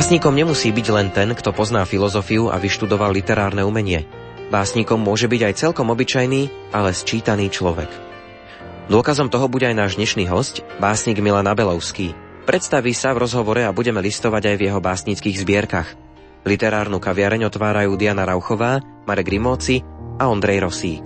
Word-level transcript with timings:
Básnikom 0.00 0.32
nemusí 0.32 0.72
byť 0.72 0.86
len 0.96 1.12
ten, 1.12 1.28
kto 1.36 1.52
pozná 1.52 1.84
filozofiu 1.84 2.48
a 2.48 2.56
vyštudoval 2.56 3.12
literárne 3.12 3.60
umenie. 3.68 4.08
Básnikom 4.48 4.96
môže 4.96 5.28
byť 5.28 5.40
aj 5.44 5.54
celkom 5.60 5.92
obyčajný, 5.92 6.72
ale 6.72 6.96
sčítaný 6.96 7.52
človek. 7.52 7.92
Dôkazom 8.88 9.28
toho 9.28 9.44
bude 9.52 9.68
aj 9.68 9.76
náš 9.76 9.92
dnešný 10.00 10.24
host, 10.32 10.64
básnik 10.80 11.20
Milan 11.20 11.44
Abelovský. 11.44 12.16
Predstaví 12.48 12.96
sa 12.96 13.12
v 13.12 13.28
rozhovore 13.28 13.60
a 13.60 13.76
budeme 13.76 14.00
listovať 14.00 14.48
aj 14.48 14.56
v 14.56 14.64
jeho 14.72 14.80
básnických 14.80 15.36
zbierkach. 15.36 15.92
Literárnu 16.48 16.96
kaviareň 16.96 17.52
otvárajú 17.52 17.92
Diana 18.00 18.24
Rauchová, 18.24 18.80
Marek 19.04 19.28
Rimóci 19.28 19.84
a 20.16 20.32
Ondrej 20.32 20.64
Rosík. 20.64 21.04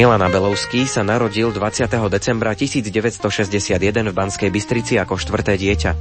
Milan 0.00 0.24
Abelovský 0.24 0.88
sa 0.88 1.04
narodil 1.04 1.52
20. 1.52 1.84
decembra 2.08 2.56
1961 2.56 3.76
v 4.08 4.14
Banskej 4.16 4.48
Bystrici 4.48 4.96
ako 4.96 5.20
štvrté 5.20 5.60
dieťa. 5.60 5.92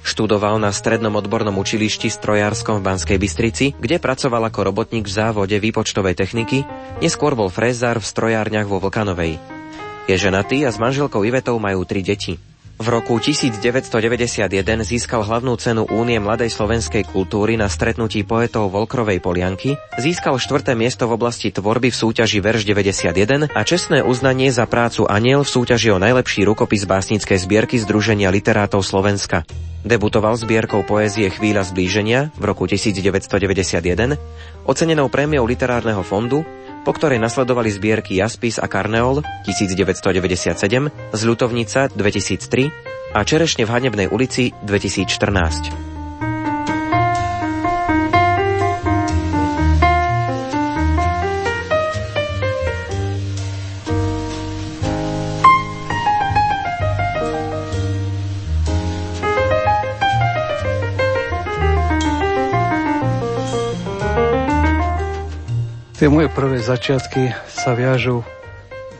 Študoval 0.00 0.56
na 0.56 0.72
strednom 0.72 1.12
odbornom 1.12 1.52
učilišti 1.60 2.08
strojárskom 2.08 2.80
v 2.80 2.88
Banskej 2.88 3.20
Bystrici, 3.20 3.76
kde 3.76 4.00
pracoval 4.00 4.48
ako 4.48 4.72
robotník 4.72 5.04
v 5.04 5.12
závode 5.12 5.60
výpočtovej 5.60 6.16
techniky, 6.16 6.64
neskôr 7.04 7.36
bol 7.36 7.52
frézár 7.52 8.00
v 8.00 8.08
strojárniach 8.08 8.64
vo 8.64 8.80
Vlkanovej. 8.80 9.36
Je 10.08 10.16
ženatý 10.16 10.64
a 10.64 10.72
s 10.72 10.80
manželkou 10.80 11.20
Ivetou 11.28 11.60
majú 11.60 11.84
tri 11.84 12.00
deti. 12.00 12.40
V 12.74 12.90
roku 12.90 13.22
1991 13.22 14.50
získal 14.82 15.22
hlavnú 15.22 15.54
cenu 15.54 15.86
Únie 15.94 16.18
mladej 16.18 16.50
slovenskej 16.50 17.06
kultúry 17.06 17.54
na 17.54 17.70
stretnutí 17.70 18.26
poetov 18.26 18.74
Volkrovej 18.74 19.22
Polianky, 19.22 19.78
získal 19.94 20.34
štvrté 20.42 20.74
miesto 20.74 21.06
v 21.06 21.14
oblasti 21.14 21.54
tvorby 21.54 21.94
v 21.94 21.96
súťaži 22.02 22.42
Verš 22.42 22.66
91 22.66 23.54
a 23.54 23.60
čestné 23.62 24.02
uznanie 24.02 24.50
za 24.50 24.66
prácu 24.66 25.06
Aniel 25.06 25.46
v 25.46 25.54
súťaži 25.54 25.94
o 25.94 26.02
najlepší 26.02 26.42
rukopis 26.42 26.82
básnickej 26.82 27.46
zbierky 27.46 27.78
Združenia 27.78 28.34
literátov 28.34 28.82
Slovenska. 28.82 29.46
Debutoval 29.86 30.34
zbierkou 30.34 30.82
poézie 30.82 31.30
Chvíľa 31.30 31.62
zblíženia 31.70 32.34
v 32.34 32.42
roku 32.42 32.66
1991, 32.66 34.18
ocenenou 34.66 35.06
prémiou 35.06 35.46
Literárneho 35.46 36.02
fondu 36.02 36.42
po 36.84 36.92
ktorej 36.92 37.16
nasledovali 37.18 37.72
zbierky 37.72 38.20
Jaspis 38.20 38.60
a 38.60 38.68
Karneol 38.68 39.24
1997, 39.48 41.16
Zľutovnica 41.16 41.90
2003 41.96 43.16
a 43.16 43.20
Čerešne 43.24 43.64
v 43.64 43.70
Hanebnej 43.72 44.08
ulici 44.12 44.52
2014. 44.62 45.93
Tie 66.04 66.12
moje 66.12 66.28
prvé 66.28 66.60
začiatky 66.60 67.32
sa 67.48 67.72
viažu 67.72 68.20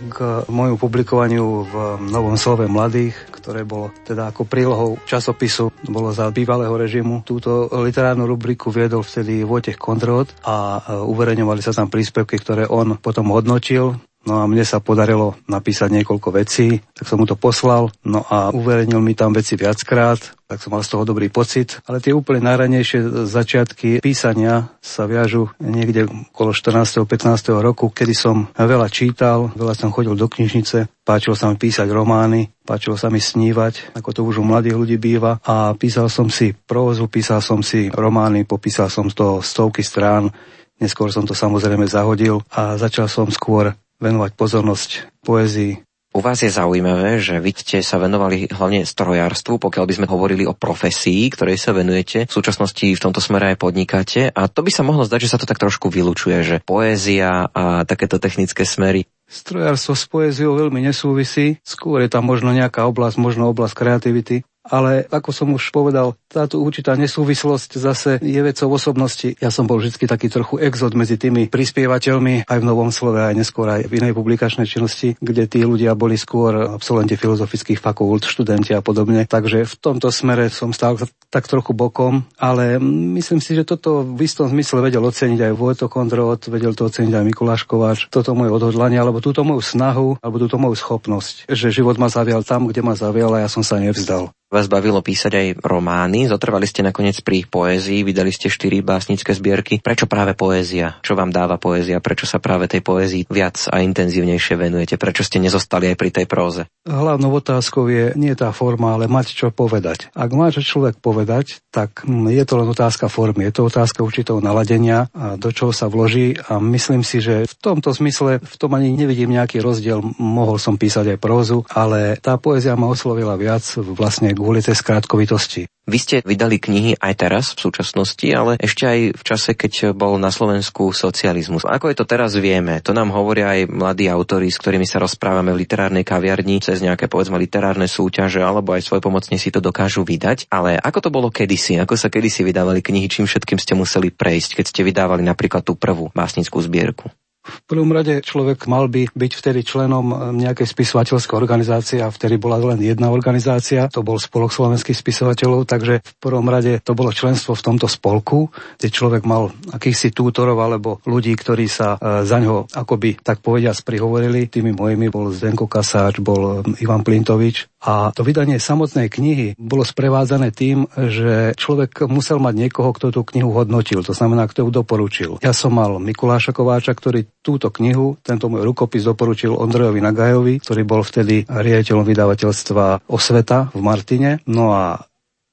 k 0.08 0.48
môjmu 0.48 0.80
publikovaniu 0.80 1.68
v 1.68 1.74
Novom 2.08 2.32
slove 2.40 2.64
mladých, 2.64 3.12
ktoré 3.28 3.60
bolo 3.68 3.92
teda 4.08 4.32
ako 4.32 4.48
prílohou 4.48 4.96
časopisu, 5.04 5.68
bolo 5.84 6.16
za 6.16 6.32
bývalého 6.32 6.72
režimu. 6.72 7.20
Túto 7.20 7.68
literárnu 7.68 8.24
rubriku 8.24 8.72
viedol 8.72 9.04
vtedy 9.04 9.44
Vojtech 9.44 9.76
Kondrot 9.76 10.32
a 10.48 10.80
e, 10.80 11.04
uverejňovali 11.04 11.60
sa 11.60 11.76
tam 11.76 11.92
príspevky, 11.92 12.40
ktoré 12.40 12.64
on 12.72 12.96
potom 12.96 13.36
hodnotil. 13.36 14.00
No 14.24 14.40
a 14.40 14.48
mne 14.48 14.64
sa 14.64 14.80
podarilo 14.80 15.36
napísať 15.44 15.92
niekoľko 15.92 16.28
vecí, 16.32 16.80
tak 16.96 17.04
som 17.04 17.20
mu 17.20 17.28
to 17.28 17.36
poslal, 17.36 17.92
no 18.08 18.24
a 18.24 18.48
uverejnil 18.50 19.00
mi 19.04 19.12
tam 19.12 19.36
veci 19.36 19.52
viackrát, 19.52 20.16
tak 20.44 20.60
som 20.60 20.72
mal 20.72 20.84
z 20.84 20.96
toho 20.96 21.04
dobrý 21.04 21.28
pocit. 21.28 21.80
Ale 21.84 22.00
tie 22.00 22.16
úplne 22.16 22.44
najranejšie 22.44 23.28
začiatky 23.28 24.00
písania 24.00 24.72
sa 24.80 25.04
viažu 25.04 25.52
niekde 25.60 26.08
okolo 26.08 26.56
14. 26.56 27.04
15. 27.04 27.52
roku, 27.60 27.92
kedy 27.92 28.14
som 28.16 28.48
veľa 28.56 28.88
čítal, 28.88 29.52
veľa 29.52 29.76
som 29.76 29.92
chodil 29.92 30.16
do 30.16 30.28
knižnice, 30.28 30.88
páčilo 31.04 31.36
sa 31.36 31.52
mi 31.52 31.60
písať 31.60 31.88
romány, 31.92 32.48
páčilo 32.64 32.96
sa 32.96 33.12
mi 33.12 33.20
snívať, 33.20 33.96
ako 33.96 34.10
to 34.12 34.20
už 34.24 34.40
u 34.40 34.44
mladých 34.44 34.76
ľudí 34.76 34.96
býva 34.96 35.36
a 35.44 35.76
písal 35.76 36.08
som 36.08 36.32
si 36.32 36.56
prózu, 36.56 37.12
písal 37.12 37.44
som 37.44 37.60
si 37.60 37.92
romány, 37.92 38.48
popísal 38.48 38.88
som 38.88 39.08
z 39.12 39.20
toho 39.20 39.34
stovky 39.44 39.84
strán, 39.84 40.32
Neskôr 40.74 41.06
som 41.14 41.22
to 41.22 41.38
samozrejme 41.38 41.86
zahodil 41.86 42.42
a 42.50 42.74
začal 42.74 43.06
som 43.06 43.30
skôr 43.30 43.78
venovať 44.02 44.30
pozornosť 44.38 44.90
poézii. 45.22 45.82
U 46.14 46.22
vás 46.22 46.38
je 46.38 46.46
zaujímavé, 46.46 47.18
že 47.18 47.42
vy 47.42 47.50
ste 47.58 47.82
sa 47.82 47.98
venovali 47.98 48.46
hlavne 48.46 48.86
strojárstvu, 48.86 49.58
pokiaľ 49.58 49.84
by 49.90 49.94
sme 49.98 50.06
hovorili 50.06 50.46
o 50.46 50.54
profesii, 50.54 51.26
ktorej 51.26 51.58
sa 51.58 51.74
venujete. 51.74 52.30
V 52.30 52.36
súčasnosti 52.38 52.86
v 52.86 53.02
tomto 53.02 53.18
smere 53.18 53.50
aj 53.50 53.58
podnikáte. 53.58 54.30
A 54.30 54.46
to 54.46 54.62
by 54.62 54.70
sa 54.70 54.86
mohlo 54.86 55.02
zdať, 55.02 55.26
že 55.26 55.32
sa 55.34 55.38
to 55.42 55.50
tak 55.50 55.58
trošku 55.58 55.90
vylučuje, 55.90 56.38
že 56.46 56.56
poézia 56.62 57.50
a 57.50 57.82
takéto 57.82 58.22
technické 58.22 58.62
smery 58.62 59.10
Strojárstvo 59.24 59.96
s 59.96 60.04
poéziou 60.04 60.52
veľmi 60.54 60.84
nesúvisí, 60.84 61.58
skôr 61.64 62.04
je 62.04 62.12
tam 62.12 62.28
možno 62.28 62.52
nejaká 62.52 62.84
oblasť, 62.84 63.16
možno 63.16 63.48
oblasť 63.50 63.74
kreativity 63.74 64.36
ale 64.64 65.04
ako 65.12 65.30
som 65.30 65.48
už 65.52 65.68
povedal, 65.68 66.16
táto 66.24 66.58
určitá 66.58 66.96
nesúvislosť 66.96 67.70
zase 67.76 68.10
je 68.24 68.40
vecou 68.40 68.72
osobnosti. 68.72 69.36
Ja 69.36 69.52
som 69.52 69.68
bol 69.68 69.78
vždy 69.78 70.08
taký 70.08 70.32
trochu 70.32 70.56
exod 70.64 70.96
medzi 70.96 71.20
tými 71.20 71.52
prispievateľmi 71.52 72.48
aj 72.48 72.58
v 72.58 72.66
Novom 72.66 72.88
slove, 72.88 73.20
aj 73.20 73.36
neskôr 73.36 73.68
aj 73.68 73.86
v 73.86 74.00
inej 74.00 74.16
publikačnej 74.16 74.64
činnosti, 74.64 75.20
kde 75.20 75.44
tí 75.44 75.60
ľudia 75.62 75.92
boli 75.92 76.16
skôr 76.16 76.80
absolventi 76.80 77.14
filozofických 77.20 77.78
fakult, 77.78 78.24
študenti 78.24 78.72
a 78.72 78.80
podobne. 78.80 79.28
Takže 79.28 79.68
v 79.68 79.74
tomto 79.76 80.08
smere 80.08 80.48
som 80.48 80.72
stál 80.72 80.96
tak 81.28 81.44
trochu 81.44 81.76
bokom, 81.76 82.24
ale 82.40 82.80
myslím 83.20 83.44
si, 83.44 83.52
že 83.52 83.68
toto 83.68 84.00
v 84.00 84.24
istom 84.24 84.48
zmysle 84.48 84.80
vedel 84.80 85.04
oceniť 85.04 85.50
aj 85.50 85.52
Vojto 85.58 85.86
Kondrot, 85.92 86.48
vedel 86.48 86.72
to 86.72 86.88
oceniť 86.88 87.12
aj 87.12 87.24
Mikuláš 87.26 87.68
Kováč, 87.68 88.08
toto 88.08 88.32
moje 88.32 88.54
odhodlanie, 88.54 88.96
alebo 88.96 89.20
túto 89.20 89.44
moju 89.44 89.60
snahu, 89.60 90.16
alebo 90.22 90.40
túto 90.40 90.56
moju 90.56 90.78
schopnosť, 90.78 91.50
že 91.50 91.74
život 91.74 91.98
ma 91.98 92.08
zavial 92.08 92.46
tam, 92.46 92.70
kde 92.70 92.80
ma 92.86 92.94
zavial 92.94 93.34
a 93.34 93.44
ja 93.44 93.48
som 93.50 93.66
sa 93.66 93.82
nevzdal 93.82 94.30
vás 94.54 94.70
bavilo 94.70 95.02
písať 95.02 95.32
aj 95.34 95.46
romány, 95.66 96.30
zotrvali 96.30 96.70
ste 96.70 96.86
nakoniec 96.86 97.18
pri 97.26 97.42
poézii, 97.42 98.06
vydali 98.06 98.30
ste 98.30 98.46
štyri 98.46 98.86
básnické 98.86 99.34
zbierky. 99.34 99.82
Prečo 99.82 100.06
práve 100.06 100.38
poézia? 100.38 101.02
Čo 101.02 101.18
vám 101.18 101.34
dáva 101.34 101.58
poézia? 101.58 101.98
Prečo 101.98 102.30
sa 102.30 102.38
práve 102.38 102.70
tej 102.70 102.86
poézii 102.86 103.26
viac 103.26 103.66
a 103.66 103.82
intenzívnejšie 103.82 104.54
venujete? 104.54 104.94
Prečo 104.94 105.26
ste 105.26 105.42
nezostali 105.42 105.90
aj 105.90 105.96
pri 105.98 106.10
tej 106.14 106.26
próze? 106.30 106.70
Hlavnou 106.86 107.34
otázkou 107.34 107.90
je 107.90 108.14
nie 108.14 108.30
tá 108.38 108.54
forma, 108.54 108.94
ale 108.94 109.10
mať 109.10 109.34
čo 109.34 109.46
povedať. 109.50 110.14
Ak 110.14 110.30
má 110.30 110.54
čo 110.54 110.62
človek 110.62 111.02
povedať, 111.02 111.64
tak 111.74 112.06
hm, 112.06 112.30
je 112.30 112.44
to 112.46 112.54
len 112.60 112.68
otázka 112.70 113.10
formy, 113.10 113.50
je 113.50 113.58
to 113.58 113.66
otázka 113.66 114.06
určitého 114.06 114.38
naladenia 114.38 115.10
a 115.10 115.34
do 115.34 115.50
čoho 115.50 115.74
sa 115.74 115.90
vloží 115.90 116.38
a 116.38 116.62
myslím 116.62 117.02
si, 117.02 117.18
že 117.18 117.50
v 117.50 117.54
tomto 117.58 117.90
zmysle 117.90 118.38
v 118.38 118.54
tom 118.60 118.76
ani 118.76 118.94
nevidím 118.94 119.34
nejaký 119.34 119.58
rozdiel. 119.58 119.98
Mohol 120.20 120.62
som 120.62 120.78
písať 120.78 121.16
aj 121.16 121.18
prózu, 121.18 121.66
ale 121.72 122.20
tá 122.20 122.38
poézia 122.38 122.78
ma 122.78 122.86
oslovila 122.86 123.34
viac 123.34 123.64
vlastne 123.80 124.30
kvôli 124.44 124.60
tej 124.60 124.76
skrátkovitosti. 124.76 125.64
Vy 125.84 125.98
ste 126.00 126.16
vydali 126.20 126.60
knihy 126.60 127.00
aj 127.00 127.12
teraz 127.16 127.44
v 127.56 127.68
súčasnosti, 127.68 128.24
ale 128.32 128.56
ešte 128.60 128.84
aj 128.84 129.00
v 129.16 129.22
čase, 129.24 129.52
keď 129.56 129.96
bol 129.96 130.16
na 130.20 130.28
Slovensku 130.28 130.92
socializmus. 130.92 131.64
Ako 131.64 131.92
je 131.92 131.96
to 131.96 132.08
teraz 132.08 132.36
vieme? 132.36 132.80
To 132.84 132.92
nám 132.92 133.12
hovoria 133.12 133.56
aj 133.56 133.68
mladí 133.68 134.08
autori, 134.08 134.48
s 134.48 134.60
ktorými 134.60 134.88
sa 134.88 135.00
rozprávame 135.00 135.52
v 135.52 135.64
literárnej 135.64 136.04
kaviarni 136.04 136.60
cez 136.60 136.80
nejaké 136.80 137.08
povedzme 137.08 137.40
literárne 137.40 137.88
súťaže 137.88 138.40
alebo 138.40 138.76
aj 138.76 138.84
svoj 138.84 139.00
pomocne 139.00 139.36
si 139.36 139.52
to 139.52 139.64
dokážu 139.64 140.04
vydať. 140.04 140.48
Ale 140.52 140.76
ako 140.76 141.08
to 141.08 141.10
bolo 141.12 141.28
kedysi? 141.32 141.76
Ako 141.80 141.96
sa 141.96 142.12
kedysi 142.12 142.44
vydávali 142.44 142.84
knihy? 142.84 143.08
Čím 143.08 143.24
všetkým 143.28 143.60
ste 143.60 143.76
museli 143.76 144.08
prejsť, 144.12 144.60
keď 144.60 144.64
ste 144.68 144.80
vydávali 144.84 145.20
napríklad 145.24 145.64
tú 145.64 145.76
prvú 145.76 146.12
básnickú 146.16 146.60
zbierku? 146.64 147.12
V 147.44 147.60
prvom 147.68 147.92
rade 147.92 148.24
človek 148.24 148.64
mal 148.64 148.88
by 148.88 149.12
byť 149.12 149.32
vtedy 149.36 149.60
členom 149.68 150.06
eh, 150.08 150.16
nejakej 150.48 150.64
spisovateľskej 150.64 151.36
organizácie 151.36 151.98
a 152.00 152.08
vtedy 152.08 152.40
bola 152.40 152.56
len 152.56 152.80
jedna 152.80 153.12
organizácia, 153.12 153.84
to 153.92 154.00
bol 154.00 154.16
Spolok 154.16 154.48
slovenských 154.48 154.96
spisovateľov, 154.96 155.68
takže 155.68 156.00
v 156.00 156.14
prvom 156.16 156.48
rade 156.48 156.80
to 156.80 156.96
bolo 156.96 157.12
členstvo 157.12 157.52
v 157.52 157.64
tomto 157.64 157.84
spolku, 157.84 158.48
kde 158.80 158.88
človek 158.88 159.28
mal 159.28 159.52
akýchsi 159.68 160.16
tútorov 160.16 160.56
alebo 160.64 161.04
ľudí, 161.04 161.36
ktorí 161.36 161.68
sa 161.68 162.00
eh, 162.00 162.24
za 162.24 162.40
ňo 162.40 162.72
akoby 162.72 163.20
tak 163.20 163.44
povediac 163.44 163.76
prihovorili. 163.84 164.48
Tými 164.48 164.72
mojimi 164.72 165.12
bol 165.12 165.28
Zdenko 165.28 165.68
Kasáč, 165.68 166.24
bol 166.24 166.64
eh, 166.64 166.84
Ivan 166.84 167.04
Plintovič 167.04 167.73
a 167.84 168.16
to 168.16 168.24
vydanie 168.24 168.56
samotnej 168.56 169.12
knihy 169.12 169.60
bolo 169.60 169.84
sprevádzané 169.84 170.56
tým, 170.56 170.88
že 170.88 171.52
človek 171.60 172.08
musel 172.08 172.40
mať 172.40 172.54
niekoho, 172.56 172.96
kto 172.96 173.12
tú 173.12 173.20
knihu 173.28 173.52
hodnotil, 173.52 174.00
to 174.00 174.16
znamená, 174.16 174.48
kto 174.48 174.64
ju 174.64 174.70
doporučil. 174.72 175.30
Ja 175.44 175.52
som 175.52 175.76
mal 175.76 176.00
Mikuláša 176.00 176.56
Kováča, 176.56 176.96
ktorý 176.96 177.28
túto 177.44 177.68
knihu, 177.68 178.16
tento 178.24 178.48
môj 178.48 178.64
rukopis 178.64 179.04
doporučil 179.04 179.52
Ondrejovi 179.52 180.00
Nagajovi, 180.00 180.64
ktorý 180.64 180.82
bol 180.88 181.04
vtedy 181.04 181.44
riaditeľom 181.44 182.08
vydavateľstva 182.08 183.04
Osveta 183.12 183.68
v 183.76 183.80
Martine. 183.84 184.40
No 184.48 184.72
a 184.72 185.04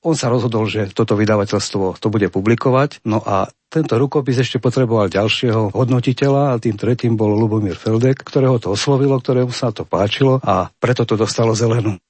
on 0.01 0.16
sa 0.18 0.34
rozhodol, 0.34 0.66
že 0.66 0.89
toto 0.95 1.13
vydavateľstvo 1.13 2.01
to 2.01 2.07
bude 2.10 2.31
publikovať. 2.34 3.06
No 3.06 3.22
a 3.22 3.51
tento 3.69 3.95
rukopis 3.95 4.42
ešte 4.42 4.57
potreboval 4.57 5.13
ďalšieho 5.13 5.72
hodnotiteľa 5.77 6.56
a 6.56 6.60
tým 6.60 6.75
tretím 6.75 7.13
bol 7.13 7.31
Lubomír 7.38 7.77
Feldek, 7.77 8.25
ktorého 8.25 8.57
to 8.57 8.74
oslovilo, 8.74 9.22
ktorému 9.22 9.54
sa 9.54 9.69
to 9.69 9.86
páčilo 9.86 10.42
a 10.42 10.74
preto 10.81 11.06
to 11.06 11.13
dostalo 11.16 11.54
zelenú. 11.54 12.01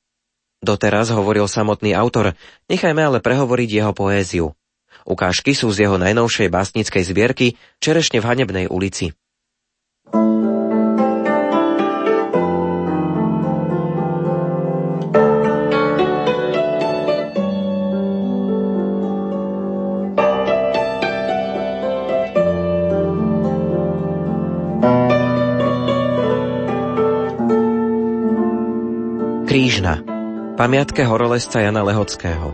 Doteraz 0.62 1.10
hovoril 1.10 1.50
samotný 1.50 1.98
autor, 1.98 2.38
nechajme 2.70 3.02
ale 3.02 3.18
prehovoriť 3.18 3.70
jeho 3.82 3.98
poéziu. 3.98 4.54
Ukážky 5.10 5.58
sú 5.58 5.74
z 5.74 5.90
jeho 5.90 5.98
najnovšej 5.98 6.54
básnickej 6.54 7.02
zbierky 7.02 7.48
Čerešne 7.82 8.22
v 8.22 8.28
Hanebnej 8.30 8.66
ulici. 8.70 9.10
Krížna 29.50 30.11
Pamiatke 30.62 31.02
horolesca 31.10 31.58
Jana 31.58 31.82
Lehockého 31.82 32.54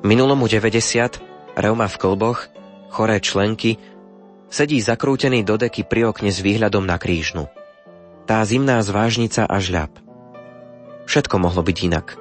Minulomu 0.00 0.48
90, 0.48 1.20
reuma 1.52 1.84
v 1.84 1.96
klboch, 2.00 2.48
choré 2.88 3.20
členky, 3.20 3.76
sedí 4.48 4.80
zakrútený 4.80 5.44
do 5.44 5.60
deky 5.60 5.84
pri 5.84 6.08
okne 6.08 6.32
s 6.32 6.40
výhľadom 6.40 6.88
na 6.88 6.96
krížnu. 6.96 7.44
Tá 8.24 8.40
zimná 8.48 8.80
zvážnica 8.80 9.44
a 9.44 9.60
žľab. 9.60 9.92
Všetko 11.04 11.36
mohlo 11.36 11.60
byť 11.60 11.76
inak. 11.84 12.16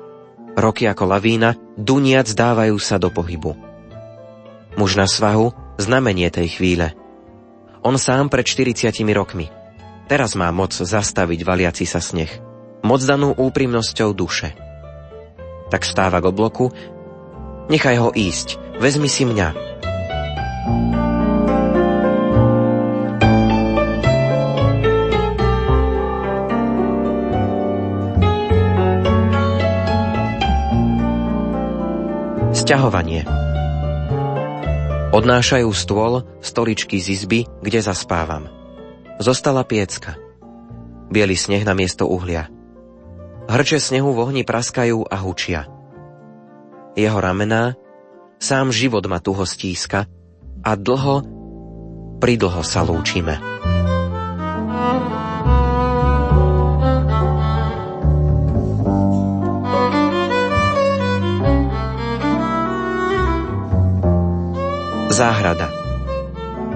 Roky 0.59 0.83
ako 0.91 1.07
lavína, 1.07 1.55
duniac 1.79 2.27
dávajú 2.27 2.75
sa 2.75 2.99
do 2.99 3.07
pohybu. 3.07 3.55
Muž 4.75 4.99
na 4.99 5.07
svahu, 5.07 5.55
znamenie 5.79 6.27
tej 6.27 6.59
chvíle. 6.59 6.91
On 7.87 7.95
sám 7.95 8.27
pred 8.27 8.43
40 8.43 8.91
rokmi. 9.15 9.47
Teraz 10.11 10.35
má 10.35 10.51
moc 10.51 10.75
zastaviť 10.75 11.39
valiaci 11.47 11.87
sa 11.87 12.03
sneh 12.03 12.50
moc 12.81 13.01
danú 13.05 13.33
úprimnosťou 13.33 14.13
duše. 14.13 14.53
Tak 15.69 15.81
stáva 15.87 16.19
k 16.19 16.29
obloku, 16.29 16.69
nechaj 17.71 17.97
ho 18.01 18.09
ísť, 18.11 18.77
vezmi 18.81 19.07
si 19.07 19.23
mňa. 19.23 19.71
Sťahovanie 32.51 33.23
Odnášajú 35.11 35.67
stôl, 35.75 36.23
stoličky 36.39 36.95
z 36.95 37.19
izby, 37.19 37.43
kde 37.59 37.83
zaspávam. 37.83 38.47
Zostala 39.19 39.67
piecka. 39.67 40.15
Bielý 41.11 41.35
sneh 41.35 41.67
na 41.67 41.75
miesto 41.75 42.07
uhlia. 42.07 42.47
Hrče 43.49 43.77
snehu 43.81 44.13
v 44.13 44.19
ohni 44.21 44.43
praskajú 44.43 45.07
a 45.07 45.15
hučia. 45.21 45.65
Jeho 46.93 47.19
ramená, 47.23 47.79
sám 48.37 48.75
život 48.75 49.05
ma 49.07 49.23
tuho 49.23 49.47
stíska 49.47 50.05
a 50.61 50.71
dlho, 50.75 51.23
pridlho 52.19 52.61
sa 52.61 52.83
lúčime. 52.83 53.39
Záhrada 65.11 65.69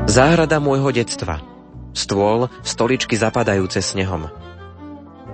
Záhrada 0.06 0.62
môjho 0.62 0.94
detstva. 0.94 1.42
Stôl, 1.98 2.46
stoličky 2.62 3.18
zapadajúce 3.18 3.82
snehom. 3.82 4.45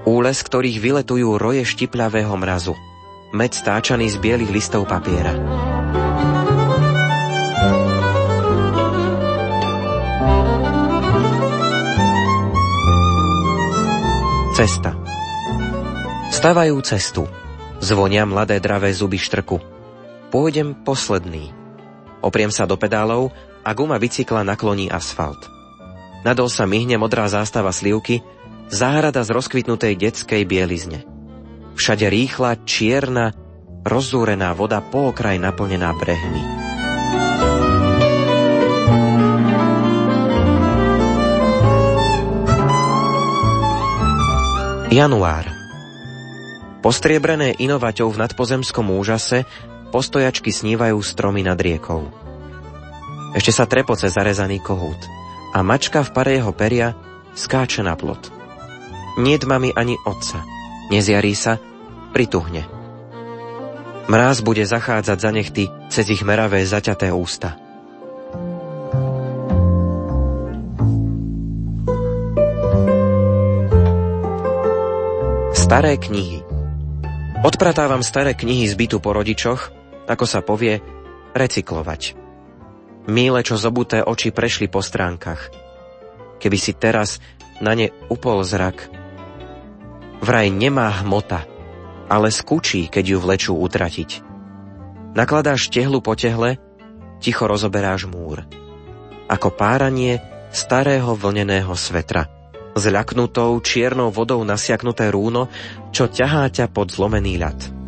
Úles, 0.01 0.41
ktorých 0.41 0.81
vyletujú 0.81 1.37
roje 1.37 1.61
štipľavého 1.61 2.33
mrazu. 2.33 2.73
Med 3.31 3.53
stáčaný 3.53 4.09
z 4.09 4.17
bielých 4.17 4.49
listov 4.49 4.89
papiera. 4.89 5.37
Cesta 14.57 14.97
Stavajú 16.33 16.81
cestu. 16.81 17.29
Zvonia 17.77 18.25
mladé 18.25 18.57
dravé 18.57 18.89
zuby 18.97 19.21
štrku. 19.21 19.61
Pôjdem 20.33 20.73
posledný. 20.81 21.53
Opriem 22.25 22.49
sa 22.49 22.65
do 22.65 22.73
pedálov 22.73 23.29
a 23.61 23.69
guma 23.77 24.01
bicykla 24.01 24.41
nakloní 24.41 24.89
asfalt. 24.89 25.45
Nadol 26.25 26.49
sa 26.49 26.65
myhne 26.65 26.97
modrá 26.97 27.25
zástava 27.29 27.69
slivky, 27.69 28.25
záhrada 28.71 29.21
z 29.27 29.29
rozkvitnutej 29.35 29.99
detskej 29.99 30.47
bielizne. 30.47 31.03
Všade 31.75 32.07
rýchla, 32.07 32.63
čierna, 32.63 33.35
rozzúrená 33.83 34.55
voda 34.55 34.79
po 34.79 35.11
okraj 35.11 35.35
naplnená 35.37 35.91
brehmi. 35.99 36.43
Január 44.91 45.47
Postriebrené 46.83 47.55
inovaťou 47.61 48.11
v 48.11 48.27
nadpozemskom 48.27 48.91
úžase 48.91 49.47
postojačky 49.95 50.51
snívajú 50.51 50.99
stromy 50.99 51.47
nad 51.47 51.55
riekou. 51.55 52.11
Ešte 53.31 53.55
sa 53.55 53.63
trepoce 53.63 54.11
zarezaný 54.11 54.59
kohút 54.59 54.99
a 55.55 55.63
mačka 55.63 56.03
v 56.03 56.11
pare 56.11 56.31
jeho 56.35 56.51
peria 56.51 56.91
skáče 57.31 57.87
na 57.87 57.95
plot. 57.95 58.40
Niet 59.19 59.43
mami 59.43 59.75
ani 59.75 59.99
otca. 60.07 60.43
Nezjarí 60.87 61.35
sa, 61.35 61.59
prituhne. 62.15 62.63
Mráz 64.07 64.43
bude 64.43 64.63
zachádzať 64.63 65.17
za 65.19 65.31
nechty 65.31 65.63
cez 65.91 66.07
ich 66.11 66.23
meravé 66.23 66.63
zaťaté 66.67 67.11
ústa. 67.11 67.55
Staré 75.55 75.95
knihy 75.95 76.43
Odpratávam 77.41 78.05
staré 78.05 78.37
knihy 78.37 78.69
z 78.69 78.77
bytu 78.77 79.01
po 79.01 79.17
rodičoch, 79.17 79.73
ako 80.05 80.25
sa 80.29 80.45
povie, 80.45 80.77
recyklovať. 81.33 82.13
Míle, 83.09 83.41
čo 83.41 83.57
zobuté 83.57 84.05
oči 84.05 84.29
prešli 84.29 84.69
po 84.69 84.85
stránkach. 84.85 85.49
Keby 86.37 86.57
si 86.61 86.77
teraz 86.77 87.17
na 87.57 87.73
ne 87.73 87.89
upol 88.13 88.45
zrak, 88.45 89.00
vraj 90.21 90.47
nemá 90.53 90.87
hmota, 91.01 91.43
ale 92.07 92.29
skúči, 92.29 92.87
keď 92.87 93.03
ju 93.03 93.17
vlečú 93.19 93.53
utratiť. 93.57 94.23
Nakladáš 95.17 95.67
tehlu 95.67 95.99
po 95.99 96.15
tehle, 96.15 96.61
ticho 97.19 97.49
rozoberáš 97.49 98.07
múr. 98.07 98.47
Ako 99.27 99.51
páranie 99.51 100.23
starého 100.53 101.17
vlneného 101.17 101.73
svetra. 101.75 102.29
Zľaknutou 102.71 103.59
čiernou 103.59 104.15
vodou 104.15 104.39
nasiaknuté 104.47 105.11
rúno, 105.11 105.51
čo 105.91 106.07
ťahá 106.07 106.47
ťa 106.47 106.71
pod 106.71 106.95
zlomený 106.95 107.35
ľad. 107.35 107.81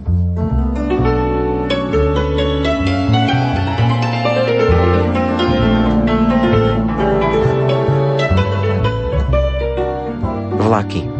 vlaky. 10.73 11.12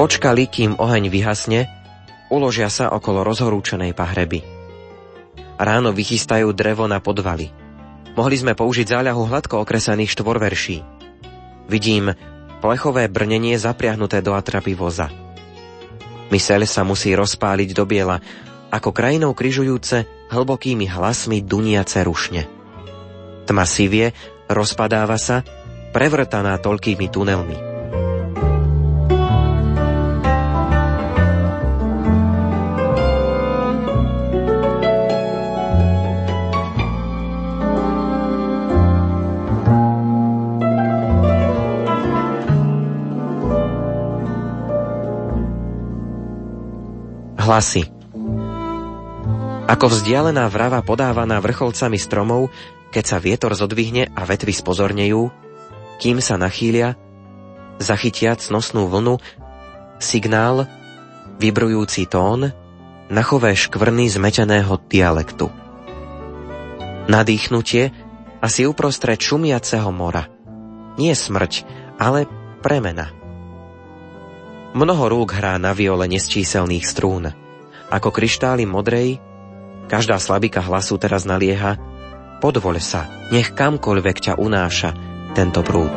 Počkali, 0.00 0.48
kým 0.48 0.80
oheň 0.80 1.12
vyhasne, 1.12 1.68
uložia 2.32 2.72
sa 2.72 2.88
okolo 2.88 3.20
rozhorúčenej 3.20 3.92
pahreby. 3.92 4.40
Ráno 5.60 5.92
vychystajú 5.92 6.56
drevo 6.56 6.88
na 6.88 7.04
podvaly. 7.04 7.52
Mohli 8.16 8.36
sme 8.40 8.56
použiť 8.56 8.96
záľahu 8.96 9.28
hladko 9.28 9.60
okresaných 9.60 10.16
štvorverší. 10.16 10.80
Vidím 11.68 12.16
plechové 12.64 13.12
brnenie 13.12 13.60
zapriahnuté 13.60 14.24
do 14.24 14.32
atrapy 14.32 14.72
voza. 14.72 15.12
Myseľ 16.32 16.64
sa 16.64 16.80
musí 16.80 17.12
rozpáliť 17.12 17.76
do 17.76 17.84
biela, 17.84 18.24
ako 18.72 18.96
krajinou 18.96 19.36
kryžujúce 19.36 20.08
hlbokými 20.32 20.88
hlasmi 20.88 21.44
duniace 21.44 22.00
rušne. 22.08 22.48
Tma 23.44 23.68
sivie, 23.68 24.16
rozpadáva 24.48 25.20
sa, 25.20 25.44
prevrtaná 25.92 26.56
toľkými 26.56 27.04
tunelmi. 27.12 27.69
Hlasy. 47.50 47.90
Ako 49.66 49.90
vzdialená 49.90 50.46
vrava 50.46 50.86
podávaná 50.86 51.42
vrcholcami 51.42 51.98
stromov, 51.98 52.54
keď 52.94 53.04
sa 53.10 53.18
vietor 53.18 53.58
zodvihne 53.58 54.06
a 54.14 54.22
vetvy 54.22 54.54
spozornejú, 54.54 55.34
kým 55.98 56.22
sa 56.22 56.38
nachýlia, 56.38 56.94
zachytia 57.82 58.38
cnosnú 58.38 58.86
vlnu, 58.86 59.18
signál, 59.98 60.70
vibrujúci 61.42 62.06
tón, 62.06 62.54
nachové 63.10 63.58
škvrny 63.58 64.06
zmeteného 64.06 64.78
dialektu. 64.86 65.50
Nadýchnutie 67.10 67.90
asi 68.38 68.62
uprostred 68.62 69.18
šumiaceho 69.18 69.90
mora. 69.90 70.30
Nie 71.02 71.18
smrť, 71.18 71.66
ale 71.98 72.30
premena. 72.62 73.19
Mnoho 74.70 75.10
rúk 75.10 75.34
hrá 75.34 75.58
na 75.58 75.74
viole 75.74 76.06
nesčíselných 76.06 76.86
strún. 76.86 77.26
Ako 77.90 78.14
kryštály 78.14 78.70
modrej, 78.70 79.18
každá 79.90 80.14
slabika 80.22 80.62
hlasu 80.62 80.94
teraz 80.94 81.26
nalieha 81.26 81.74
Podvoľ 82.38 82.78
sa, 82.78 83.10
nech 83.34 83.50
kamkoľvek 83.50 84.16
ťa 84.30 84.34
unáša 84.38 84.94
tento 85.34 85.60
prúd. 85.66 85.92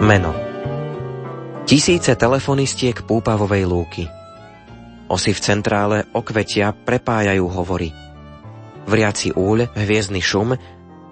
Meno 0.00 0.32
Tisíce 1.66 2.14
telefonistiek 2.14 3.02
púpavovej 3.02 3.66
lúky– 3.66 4.04
Osy 5.10 5.34
v 5.34 5.42
centrále 5.42 6.06
okvetia 6.14 6.70
prepájajú 6.70 7.50
hovory. 7.50 7.90
Vriaci 8.86 9.34
úľ, 9.34 9.74
hviezdny 9.74 10.22
šum 10.22 10.54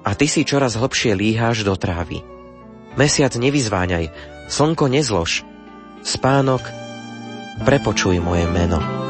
a 0.06 0.10
ty 0.14 0.30
si 0.30 0.46
čoraz 0.46 0.78
hlbšie 0.78 1.18
líháš 1.18 1.66
do 1.66 1.74
trávy. 1.74 2.22
Mesiac 2.94 3.34
nevyzváňaj, 3.34 4.14
slnko 4.46 4.86
nezlož. 4.86 5.42
Spánok, 6.06 6.62
prepočuj 7.66 8.22
moje 8.22 8.46
meno. 8.46 9.07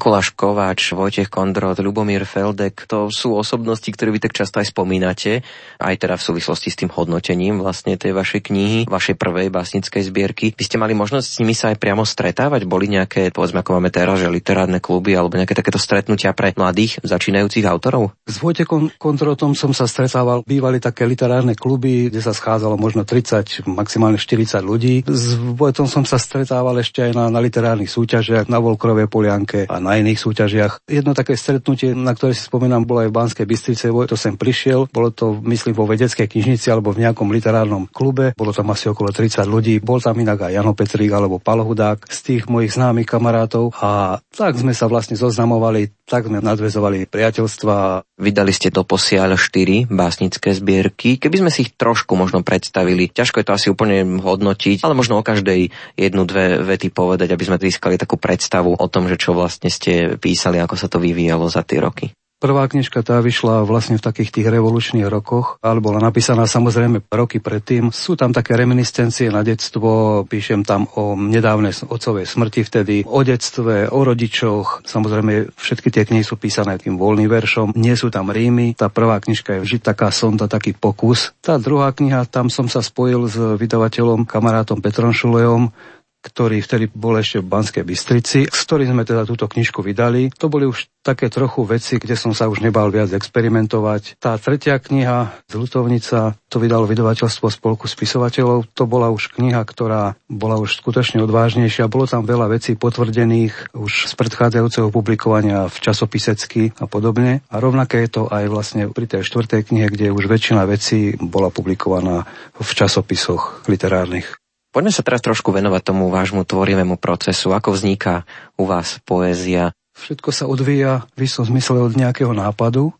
Mikuláš 0.00 0.32
Kováč, 0.32 0.96
Vojtech 0.96 1.28
Kondrot, 1.28 1.76
Lubomír 1.84 2.24
Feldek, 2.24 2.88
to 2.88 3.12
sú 3.12 3.36
osobnosti, 3.36 3.84
ktoré 3.84 4.08
vy 4.08 4.24
tak 4.24 4.32
často 4.32 4.56
aj 4.56 4.72
spomínate, 4.72 5.44
aj 5.76 5.94
teda 6.00 6.16
v 6.16 6.24
súvislosti 6.24 6.72
s 6.72 6.80
tým 6.80 6.88
hodnotením 6.88 7.60
vlastne 7.60 8.00
tej 8.00 8.16
vašej 8.16 8.48
knihy, 8.48 8.78
vašej 8.88 9.20
prvej 9.20 9.52
básnickej 9.52 10.00
zbierky. 10.08 10.46
Vy 10.56 10.64
ste 10.64 10.80
mali 10.80 10.96
možnosť 10.96 11.26
s 11.28 11.36
nimi 11.44 11.52
sa 11.52 11.68
aj 11.68 11.76
priamo 11.76 12.08
stretávať? 12.08 12.64
Boli 12.64 12.88
nejaké, 12.88 13.28
povedzme, 13.28 13.60
ako 13.60 13.76
máme 13.76 13.92
teraz, 13.92 14.24
že 14.24 14.32
literárne 14.32 14.80
kluby 14.80 15.12
alebo 15.12 15.36
nejaké 15.36 15.52
takéto 15.52 15.76
stretnutia 15.76 16.32
pre 16.32 16.56
mladých, 16.56 17.04
začínajúcich 17.04 17.68
autorov? 17.68 18.16
S 18.24 18.40
Vojtechom 18.40 18.96
Kondrotom 18.96 19.52
som 19.52 19.76
sa 19.76 19.84
stretával, 19.84 20.48
bývali 20.48 20.80
také 20.80 21.04
literárne 21.04 21.52
kluby, 21.52 22.08
kde 22.08 22.24
sa 22.24 22.32
schádzalo 22.32 22.80
možno 22.80 23.04
30, 23.04 23.68
maximálne 23.68 24.16
40 24.16 24.64
ľudí. 24.64 25.04
S 25.04 25.36
Vojtom 25.36 25.84
som 25.84 26.08
sa 26.08 26.16
stretával 26.16 26.80
ešte 26.80 27.04
aj 27.04 27.12
na, 27.12 27.28
na 27.28 27.44
literárnych 27.44 27.92
súťažiach, 27.92 28.48
na 28.48 28.64
Volkrovej 28.64 29.04
polianke 29.04 29.68
a 29.68 29.89
na 29.89 29.89
na 29.90 29.98
iných 29.98 30.22
súťažiach. 30.22 30.86
Jedno 30.86 31.18
také 31.18 31.34
stretnutie, 31.34 31.90
na 31.98 32.14
ktoré 32.14 32.30
si 32.30 32.46
spomínam, 32.46 32.86
bolo 32.86 33.02
aj 33.02 33.10
v 33.10 33.16
Banskej 33.18 33.46
Bystrice, 33.50 33.90
to 33.90 34.14
sem 34.14 34.38
prišiel, 34.38 34.86
bolo 34.86 35.10
to 35.10 35.42
myslím 35.50 35.74
vo 35.74 35.90
vedeckej 35.90 36.30
knižnici 36.30 36.70
alebo 36.70 36.94
v 36.94 37.02
nejakom 37.02 37.26
literárnom 37.26 37.90
klube, 37.90 38.30
bolo 38.38 38.54
tam 38.54 38.70
asi 38.70 38.86
okolo 38.86 39.10
30 39.10 39.42
ľudí, 39.50 39.82
bol 39.82 39.98
tam 39.98 40.14
inak 40.14 40.46
aj 40.46 40.54
Jano 40.54 40.78
Petrík 40.78 41.10
alebo 41.10 41.42
Palo 41.42 41.66
Hudák 41.66 42.06
z 42.06 42.18
tých 42.22 42.42
mojich 42.46 42.78
známych 42.78 43.10
kamarátov 43.10 43.74
a 43.82 44.22
tak 44.30 44.54
sme 44.54 44.70
sa 44.70 44.86
vlastne 44.86 45.18
zoznamovali, 45.18 45.90
tak 46.06 46.30
sme 46.30 46.38
nadvezovali 46.38 47.10
priateľstva. 47.10 48.06
Vydali 48.20 48.52
ste 48.54 48.70
do 48.70 48.86
posiaľ 48.86 49.34
4 49.34 49.90
básnické 49.90 50.54
zbierky. 50.54 51.18
Keby 51.18 51.46
sme 51.46 51.50
si 51.50 51.66
ich 51.66 51.74
trošku 51.74 52.14
možno 52.14 52.44
predstavili, 52.46 53.10
ťažko 53.10 53.42
je 53.42 53.46
to 53.46 53.56
asi 53.56 53.66
úplne 53.72 54.04
hodnotiť, 54.20 54.86
ale 54.86 54.94
možno 54.94 55.18
o 55.18 55.26
každej 55.26 55.72
jednu, 55.96 56.22
dve 56.28 56.60
vety 56.62 56.92
povedať, 56.92 57.32
aby 57.32 57.44
sme 57.46 57.62
získali 57.62 57.96
takú 57.96 58.20
predstavu 58.20 58.76
o 58.76 58.86
tom, 58.90 59.08
že 59.08 59.16
čo 59.16 59.32
vlastne 59.32 59.72
ste 59.80 60.20
písali, 60.20 60.60
ako 60.60 60.76
sa 60.76 60.92
to 60.92 61.00
vyvíjalo 61.00 61.48
za 61.48 61.64
tie 61.64 61.80
roky? 61.80 62.12
Prvá 62.40 62.64
knižka 62.64 63.04
tá 63.04 63.20
vyšla 63.20 63.68
vlastne 63.68 64.00
v 64.00 64.06
takých 64.08 64.32
tých 64.32 64.48
revolučných 64.48 65.04
rokoch, 65.12 65.60
ale 65.60 65.84
bola 65.84 66.00
napísaná 66.00 66.48
samozrejme 66.48 67.04
roky 67.12 67.36
predtým. 67.36 67.92
Sú 67.92 68.16
tam 68.16 68.32
také 68.32 68.56
reminiscencie 68.56 69.28
na 69.28 69.44
detstvo, 69.44 70.24
píšem 70.24 70.64
tam 70.64 70.88
o 70.96 71.20
nedávnej 71.20 71.76
otcovej 71.84 72.24
smrti 72.24 72.64
vtedy, 72.64 73.04
o 73.04 73.20
detstve, 73.20 73.92
o 73.92 74.00
rodičoch. 74.00 74.88
Samozrejme 74.88 75.52
všetky 75.52 75.92
tie 75.92 76.08
knihy 76.08 76.24
sú 76.24 76.40
písané 76.40 76.80
tým 76.80 76.96
voľným 76.96 77.28
veršom, 77.28 77.76
nie 77.76 77.92
sú 77.92 78.08
tam 78.08 78.32
rímy. 78.32 78.72
Tá 78.72 78.88
prvá 78.88 79.20
knižka 79.20 79.60
je 79.60 79.64
vždy 79.68 79.78
taká 79.84 80.08
sonda, 80.08 80.48
taký 80.48 80.72
pokus. 80.72 81.36
Tá 81.44 81.60
druhá 81.60 81.92
kniha, 81.92 82.24
tam 82.24 82.48
som 82.48 82.72
sa 82.72 82.80
spojil 82.80 83.28
s 83.28 83.36
vydavateľom, 83.36 84.24
kamarátom 84.24 84.80
Petrom 84.80 85.12
Šulejom, 85.12 85.76
ktorý 86.20 86.60
vtedy 86.60 86.92
bol 86.92 87.16
ešte 87.16 87.40
v 87.40 87.48
Banskej 87.48 87.84
Bystrici, 87.84 88.40
s 88.44 88.60
ktorým 88.68 88.92
sme 88.92 89.08
teda 89.08 89.24
túto 89.24 89.48
knižku 89.48 89.80
vydali. 89.80 90.28
To 90.36 90.52
boli 90.52 90.68
už 90.68 90.92
také 91.00 91.32
trochu 91.32 91.64
veci, 91.64 91.96
kde 91.96 92.12
som 92.12 92.36
sa 92.36 92.46
už 92.52 92.60
nebal 92.60 92.92
viac 92.92 93.08
experimentovať. 93.08 94.20
Tá 94.20 94.36
tretia 94.36 94.76
kniha, 94.76 95.32
Zlutovnica, 95.48 96.36
to 96.52 96.60
vydalo 96.60 96.84
vydavateľstvo 96.84 97.48
Spolku 97.48 97.88
spisovateľov. 97.88 98.68
To 98.76 98.84
bola 98.84 99.08
už 99.08 99.32
kniha, 99.32 99.64
ktorá 99.64 100.20
bola 100.28 100.60
už 100.60 100.76
skutočne 100.76 101.24
odvážnejšia. 101.24 101.88
Bolo 101.88 102.04
tam 102.04 102.28
veľa 102.28 102.52
vecí 102.52 102.76
potvrdených 102.76 103.72
už 103.72 104.12
z 104.12 104.12
predchádzajúceho 104.12 104.92
publikovania 104.92 105.72
v 105.72 105.76
časopisecky 105.80 106.76
a 106.76 106.84
podobne. 106.84 107.40
A 107.48 107.56
rovnaké 107.64 108.04
je 108.04 108.20
to 108.20 108.22
aj 108.28 108.44
vlastne 108.52 108.92
pri 108.92 109.08
tej 109.08 109.24
štvrtej 109.24 109.72
knihe, 109.72 109.88
kde 109.88 110.12
už 110.12 110.28
väčšina 110.28 110.68
vecí 110.68 111.16
bola 111.16 111.48
publikovaná 111.48 112.28
v 112.60 112.70
časopisoch 112.76 113.64
literárnych. 113.64 114.39
Poďme 114.70 114.94
sa 114.94 115.02
teraz 115.02 115.18
trošku 115.18 115.50
venovať 115.50 115.82
tomu 115.82 116.14
vášmu 116.14 116.46
tvorivému 116.46 116.94
procesu. 116.94 117.50
Ako 117.50 117.74
vzniká 117.74 118.22
u 118.54 118.70
vás 118.70 119.02
poézia? 119.02 119.74
Všetko 119.98 120.30
sa 120.30 120.46
odvíja 120.46 121.10
v 121.18 121.26
istom 121.26 121.42
zmysle 121.42 121.82
od 121.82 121.98
nejakého 121.98 122.30
nápadu. 122.30 122.94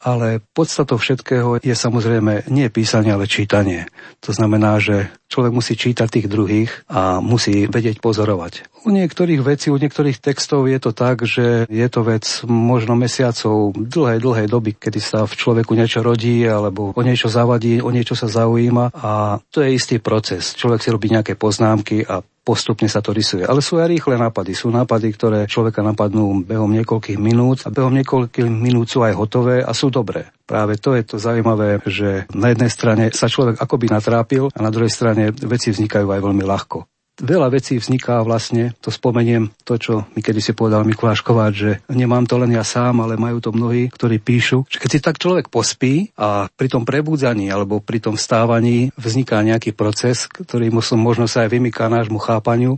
Ale 0.00 0.44
podstatou 0.52 1.00
všetkého 1.00 1.64
je 1.64 1.72
samozrejme 1.72 2.46
nie 2.52 2.68
písanie, 2.68 3.12
ale 3.12 3.24
čítanie. 3.30 3.88
To 4.24 4.30
znamená, 4.30 4.76
že 4.76 5.08
človek 5.26 5.52
musí 5.56 5.74
čítať 5.74 6.08
tých 6.08 6.26
druhých 6.28 6.70
a 6.86 7.18
musí 7.18 7.66
vedieť 7.66 7.98
pozorovať. 7.98 8.84
U 8.86 8.94
niektorých 8.94 9.42
vecí, 9.42 9.72
u 9.72 9.80
niektorých 9.80 10.22
textov 10.22 10.70
je 10.70 10.78
to 10.78 10.94
tak, 10.94 11.26
že 11.26 11.66
je 11.66 11.88
to 11.90 12.06
vec 12.06 12.22
možno 12.46 12.94
mesiacov 12.94 13.74
dlhej, 13.74 14.22
dlhej 14.22 14.46
doby, 14.46 14.78
kedy 14.78 15.00
sa 15.02 15.26
v 15.26 15.34
človeku 15.34 15.74
niečo 15.74 16.06
rodí 16.06 16.46
alebo 16.46 16.94
o 16.94 17.02
niečo 17.02 17.26
zavadí, 17.26 17.82
o 17.82 17.90
niečo 17.90 18.14
sa 18.14 18.30
zaujíma 18.30 18.94
a 18.94 19.42
to 19.50 19.64
je 19.64 19.74
istý 19.74 19.98
proces. 19.98 20.54
Človek 20.54 20.80
si 20.86 20.92
robí 20.94 21.10
nejaké 21.10 21.34
poznámky 21.34 22.06
a 22.06 22.22
postupne 22.46 22.86
sa 22.86 23.02
to 23.02 23.10
rysuje. 23.10 23.42
Ale 23.42 23.58
sú 23.58 23.82
aj 23.82 23.90
rýchle 23.90 24.14
nápady. 24.14 24.54
Sú 24.54 24.70
nápady, 24.70 25.10
ktoré 25.18 25.50
človeka 25.50 25.82
napadnú 25.82 26.46
behom 26.46 26.70
niekoľkých 26.70 27.18
minút 27.18 27.66
a 27.66 27.74
behom 27.74 27.90
niekoľkých 27.98 28.46
minút 28.46 28.86
sú 28.86 29.02
aj 29.02 29.18
hotové 29.18 29.66
a 29.66 29.74
sú 29.74 29.90
dobré. 29.90 30.30
Práve 30.46 30.78
to 30.78 30.94
je 30.94 31.02
to 31.02 31.16
zaujímavé, 31.18 31.82
že 31.82 32.30
na 32.30 32.54
jednej 32.54 32.70
strane 32.70 33.10
sa 33.10 33.26
človek 33.26 33.58
akoby 33.58 33.90
natrápil 33.90 34.54
a 34.54 34.58
na 34.62 34.70
druhej 34.70 34.94
strane 34.94 35.34
veci 35.34 35.74
vznikajú 35.74 36.06
aj 36.06 36.22
veľmi 36.22 36.46
ľahko 36.46 36.95
veľa 37.20 37.48
vecí 37.48 37.80
vzniká 37.80 38.20
vlastne, 38.20 38.76
to 38.84 38.92
spomeniem 38.92 39.48
to, 39.64 39.80
čo 39.80 39.92
mi 40.12 40.20
kedy 40.20 40.40
si 40.44 40.52
povedal 40.52 40.84
Mikuláš 40.84 41.24
Kováč, 41.24 41.54
že 41.54 41.72
nemám 41.88 42.28
to 42.28 42.36
len 42.36 42.52
ja 42.52 42.64
sám, 42.64 43.00
ale 43.00 43.16
majú 43.16 43.40
to 43.40 43.50
mnohí, 43.52 43.88
ktorí 43.88 44.20
píšu, 44.20 44.68
že 44.68 44.80
keď 44.80 44.90
si 44.92 45.00
tak 45.00 45.16
človek 45.16 45.48
pospí 45.48 46.12
a 46.20 46.48
pri 46.52 46.68
tom 46.68 46.84
prebudzaní 46.84 47.48
alebo 47.48 47.80
pri 47.80 48.04
tom 48.04 48.20
vstávaní 48.20 48.92
vzniká 49.00 49.40
nejaký 49.40 49.72
proces, 49.72 50.28
ktorý 50.28 50.68
mu 50.68 50.84
som 50.84 51.00
možno 51.00 51.24
sa 51.24 51.48
aj 51.48 51.56
vymyká 51.56 51.88
nášmu 51.88 52.20
chápaniu, 52.20 52.76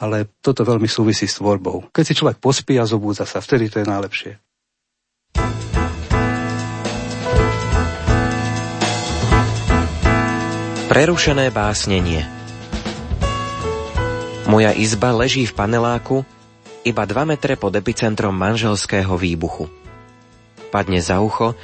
ale 0.00 0.28
toto 0.40 0.64
veľmi 0.64 0.88
súvisí 0.88 1.28
s 1.28 1.40
tvorbou. 1.40 1.92
Keď 1.92 2.04
si 2.04 2.16
človek 2.16 2.40
pospí 2.40 2.80
a 2.80 2.88
zobúdza 2.88 3.28
sa, 3.28 3.44
vtedy 3.44 3.68
to 3.68 3.84
je 3.84 3.86
najlepšie. 3.88 4.32
Prerušené 10.90 11.54
básnenie 11.54 12.39
Moja 14.50 14.74
izba 14.74 15.14
leží 15.14 15.46
v 15.46 15.54
paneláku 15.54 16.26
iba 16.82 17.06
2 17.06 17.22
metre 17.22 17.54
pod 17.54 17.70
epicentrom 17.70 18.34
manželského 18.34 19.14
výbuchu. 19.14 19.70
Padne 20.74 20.98
za 20.98 21.22
ucho 21.22 21.54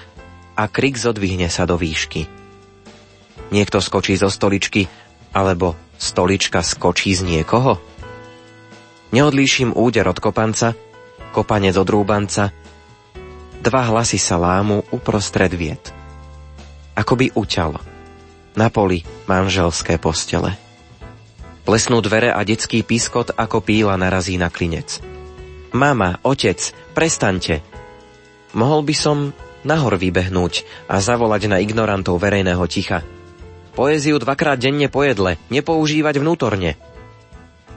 a 0.55 0.71
krik 0.71 0.95
zodvihne 0.95 1.51
sa 1.51 1.67
do 1.67 1.75
výšky. 1.75 2.31
Niekto 3.51 3.83
skočí 3.83 4.15
zo 4.15 4.31
stoličky, 4.31 4.87
alebo 5.35 5.75
stolička 5.99 6.63
skočí 6.63 7.11
z 7.19 7.27
niekoho? 7.27 7.83
Neodlíšim 9.11 9.75
úder 9.75 10.07
od 10.07 10.23
kopanca, 10.23 10.79
kopanec 11.35 11.75
od 11.75 11.91
rúbanca. 11.91 12.55
Dva 13.67 13.83
hlasy 13.83 14.23
sa 14.23 14.39
lámu 14.39 14.87
uprostred 14.95 15.51
viet. 15.59 15.91
Akoby 16.95 17.35
uťal. 17.35 17.83
Na 18.55 18.71
poli 18.71 19.03
manželské 19.27 19.99
postele. 19.99 20.66
Plesnú 21.67 21.99
dvere 21.99 22.31
a 22.31 22.47
detský 22.47 22.87
piskot 22.87 23.35
ako 23.35 23.59
píla 23.59 23.99
narazí 23.99 24.39
na 24.39 24.55
klinec. 24.55 25.03
Mama, 25.75 26.23
otec, 26.23 26.63
prestaňte. 26.95 27.59
Mohol 28.55 28.87
by 28.87 28.95
som 28.95 29.35
nahor 29.67 29.99
vybehnúť 29.99 30.63
a 30.87 31.03
zavolať 31.03 31.51
na 31.51 31.59
ignorantov 31.59 32.23
verejného 32.23 32.63
ticha. 32.71 33.03
Poéziu 33.75 34.15
dvakrát 34.23 34.63
denne 34.63 34.87
pojedle, 34.87 35.43
nepoužívať 35.51 36.23
vnútorne. 36.23 36.79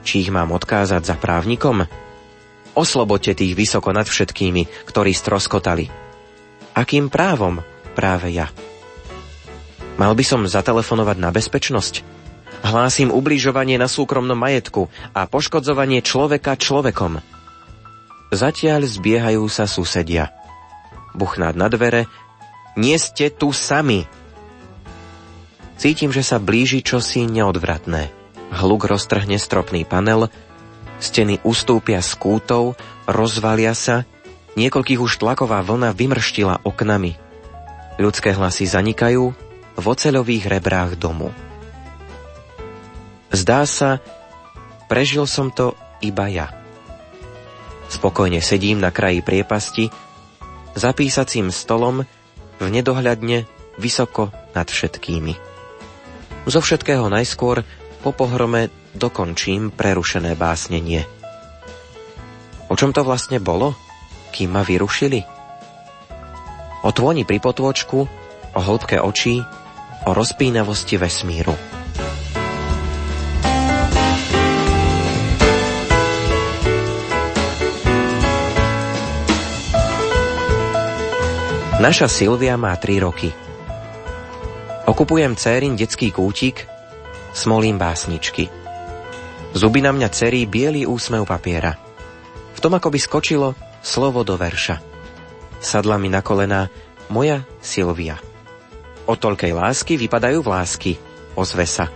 Či 0.06 0.22
ich 0.22 0.30
mám 0.30 0.54
odkázať 0.54 1.10
za 1.10 1.18
právnikom? 1.18 1.90
Oslobote 2.78 3.34
tých 3.34 3.58
vysoko 3.58 3.90
nad 3.90 4.06
všetkými, 4.06 4.86
ktorí 4.86 5.18
stroskotali. 5.18 5.90
Akým 6.78 7.10
právom 7.10 7.66
práve 7.98 8.38
ja? 8.38 8.54
Mal 9.98 10.14
by 10.14 10.24
som 10.24 10.46
zatelefonovať 10.46 11.18
na 11.18 11.34
bezpečnosť? 11.34 12.19
Hlásim 12.60 13.10
ubližovanie 13.10 13.80
na 13.80 13.88
súkromnom 13.88 14.36
majetku 14.36 14.92
a 15.16 15.26
poškodzovanie 15.26 16.04
človeka 16.04 16.60
človekom. 16.60 17.24
Zatiaľ 18.30 18.86
zbiehajú 18.86 19.48
sa 19.50 19.66
susedia. 19.66 20.30
Buchnát 21.18 21.58
na 21.58 21.72
dvere. 21.72 22.06
Nie 22.78 23.02
ste 23.02 23.34
tu 23.34 23.50
sami. 23.56 24.06
Cítim, 25.80 26.12
že 26.12 26.22
sa 26.22 26.38
blíži 26.38 26.84
čosi 26.84 27.26
neodvratné. 27.26 28.12
Hluk 28.54 28.86
roztrhne 28.86 29.40
stropný 29.40 29.88
panel, 29.88 30.28
steny 31.00 31.40
ustúpia 31.48 32.04
z 32.04 32.12
kútov, 32.20 32.76
rozvalia 33.08 33.72
sa, 33.74 34.04
niekoľkých 34.60 35.00
už 35.00 35.24
tlaková 35.24 35.64
vlna 35.64 35.96
vymrštila 35.96 36.62
oknami. 36.68 37.16
Ľudské 37.98 38.36
hlasy 38.36 38.68
zanikajú 38.68 39.24
v 39.80 39.86
oceľových 39.88 40.52
rebrách 40.52 41.00
domu. 41.00 41.32
Zdá 43.30 43.66
sa, 43.70 44.02
prežil 44.90 45.30
som 45.30 45.54
to 45.54 45.78
iba 46.02 46.26
ja. 46.30 46.50
Spokojne 47.90 48.42
sedím 48.42 48.82
na 48.82 48.90
kraji 48.94 49.22
priepasti, 49.22 49.90
za 50.78 50.94
písacím 50.94 51.50
stolom, 51.50 52.06
v 52.60 52.68
nedohľadne, 52.70 53.50
vysoko 53.80 54.30
nad 54.54 54.68
všetkými. 54.70 55.34
Zo 56.46 56.60
všetkého 56.62 57.06
najskôr 57.10 57.66
po 58.02 58.12
pohrome 58.14 58.74
dokončím 58.96 59.70
prerušené 59.74 60.34
básnenie. 60.34 61.06
O 62.70 62.78
čom 62.78 62.94
to 62.94 63.02
vlastne 63.02 63.42
bolo, 63.42 63.74
kým 64.34 64.54
ma 64.54 64.62
vyrušili? 64.62 65.26
O 66.86 66.90
tvoni 66.94 67.26
pri 67.28 67.42
potôčku, 67.42 68.00
o 68.56 68.60
hĺbke 68.60 69.02
očí, 69.02 69.42
o 70.08 70.16
rozpínavosti 70.16 70.96
vesmíru. 70.96 71.79
Naša 81.80 82.12
Silvia 82.12 82.60
má 82.60 82.76
3 82.76 83.08
roky. 83.08 83.32
Okupujem 84.84 85.32
cérin 85.40 85.80
detský 85.80 86.12
kútik, 86.12 86.68
smolím 87.32 87.80
básničky. 87.80 88.52
Zuby 89.56 89.80
na 89.80 89.96
mňa 89.96 90.12
cerí 90.12 90.44
biely 90.44 90.84
úsmev 90.84 91.24
papiera. 91.24 91.80
V 92.52 92.60
tom 92.60 92.76
ako 92.76 92.92
by 92.92 93.00
skočilo 93.00 93.50
slovo 93.80 94.28
do 94.28 94.36
verša. 94.36 94.84
Sadla 95.64 95.96
mi 95.96 96.12
na 96.12 96.20
kolená 96.20 96.68
moja 97.08 97.48
Silvia. 97.64 98.20
O 99.08 99.16
toľkej 99.16 99.56
lásky 99.56 99.96
vypadajú 99.96 100.44
vlásky, 100.44 101.00
ozve 101.40 101.64
sa. 101.64 101.88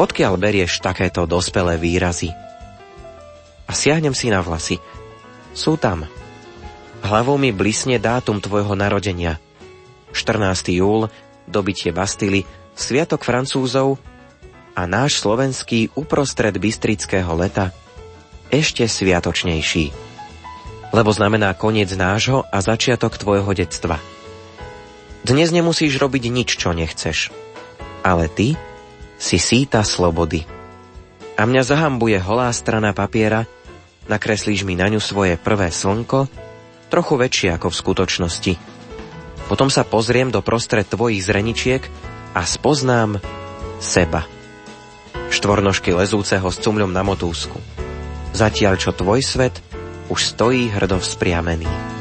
Odkiaľ 0.00 0.40
berieš 0.40 0.80
takéto 0.80 1.28
dospelé 1.28 1.76
výrazy? 1.76 2.32
A 3.68 3.72
siahnem 3.76 4.16
si 4.16 4.32
na 4.32 4.40
vlasy. 4.40 4.80
Sú 5.52 5.76
tam, 5.76 6.08
Hlavou 7.02 7.34
mi 7.34 7.50
blisne 7.50 7.98
dátum 7.98 8.38
tvojho 8.38 8.78
narodenia. 8.78 9.42
14. 10.14 10.70
júl, 10.78 11.10
dobitie 11.50 11.90
Bastily, 11.90 12.46
Sviatok 12.78 13.26
Francúzov 13.26 13.98
a 14.78 14.86
náš 14.86 15.18
slovenský 15.18 15.90
uprostred 15.98 16.54
bystrického 16.54 17.34
leta 17.34 17.74
ešte 18.54 18.86
sviatočnejší. 18.86 19.90
Lebo 20.94 21.10
znamená 21.10 21.50
koniec 21.58 21.90
nášho 21.96 22.46
a 22.46 22.62
začiatok 22.62 23.18
tvojho 23.18 23.50
detstva. 23.50 23.98
Dnes 25.26 25.50
nemusíš 25.50 25.98
robiť 25.98 26.22
nič, 26.30 26.54
čo 26.54 26.70
nechceš. 26.70 27.34
Ale 28.06 28.30
ty 28.30 28.54
si 29.18 29.42
síta 29.42 29.82
slobody. 29.82 30.46
A 31.34 31.48
mňa 31.48 31.62
zahambuje 31.66 32.20
holá 32.22 32.52
strana 32.54 32.94
papiera, 32.94 33.48
nakreslíš 34.06 34.62
mi 34.62 34.78
na 34.78 34.86
ňu 34.86 35.00
svoje 35.00 35.34
prvé 35.40 35.72
slnko 35.72 36.41
trochu 36.92 37.16
väčšie 37.16 37.56
ako 37.56 37.72
v 37.72 37.78
skutočnosti. 37.80 38.52
Potom 39.48 39.72
sa 39.72 39.88
pozriem 39.88 40.28
do 40.28 40.44
prostred 40.44 40.84
tvojich 40.84 41.24
zreničiek 41.24 41.80
a 42.36 42.44
spoznám 42.44 43.16
seba. 43.80 44.28
Štvornožky 45.32 45.96
lezúceho 45.96 46.44
s 46.52 46.60
cumľom 46.60 46.92
na 46.92 47.00
motúsku. 47.00 47.56
Zatiaľ, 48.36 48.76
čo 48.76 48.92
tvoj 48.92 49.24
svet 49.24 49.56
už 50.12 50.36
stojí 50.36 50.68
hrdo 50.68 51.00
vzpriamený. 51.00 51.91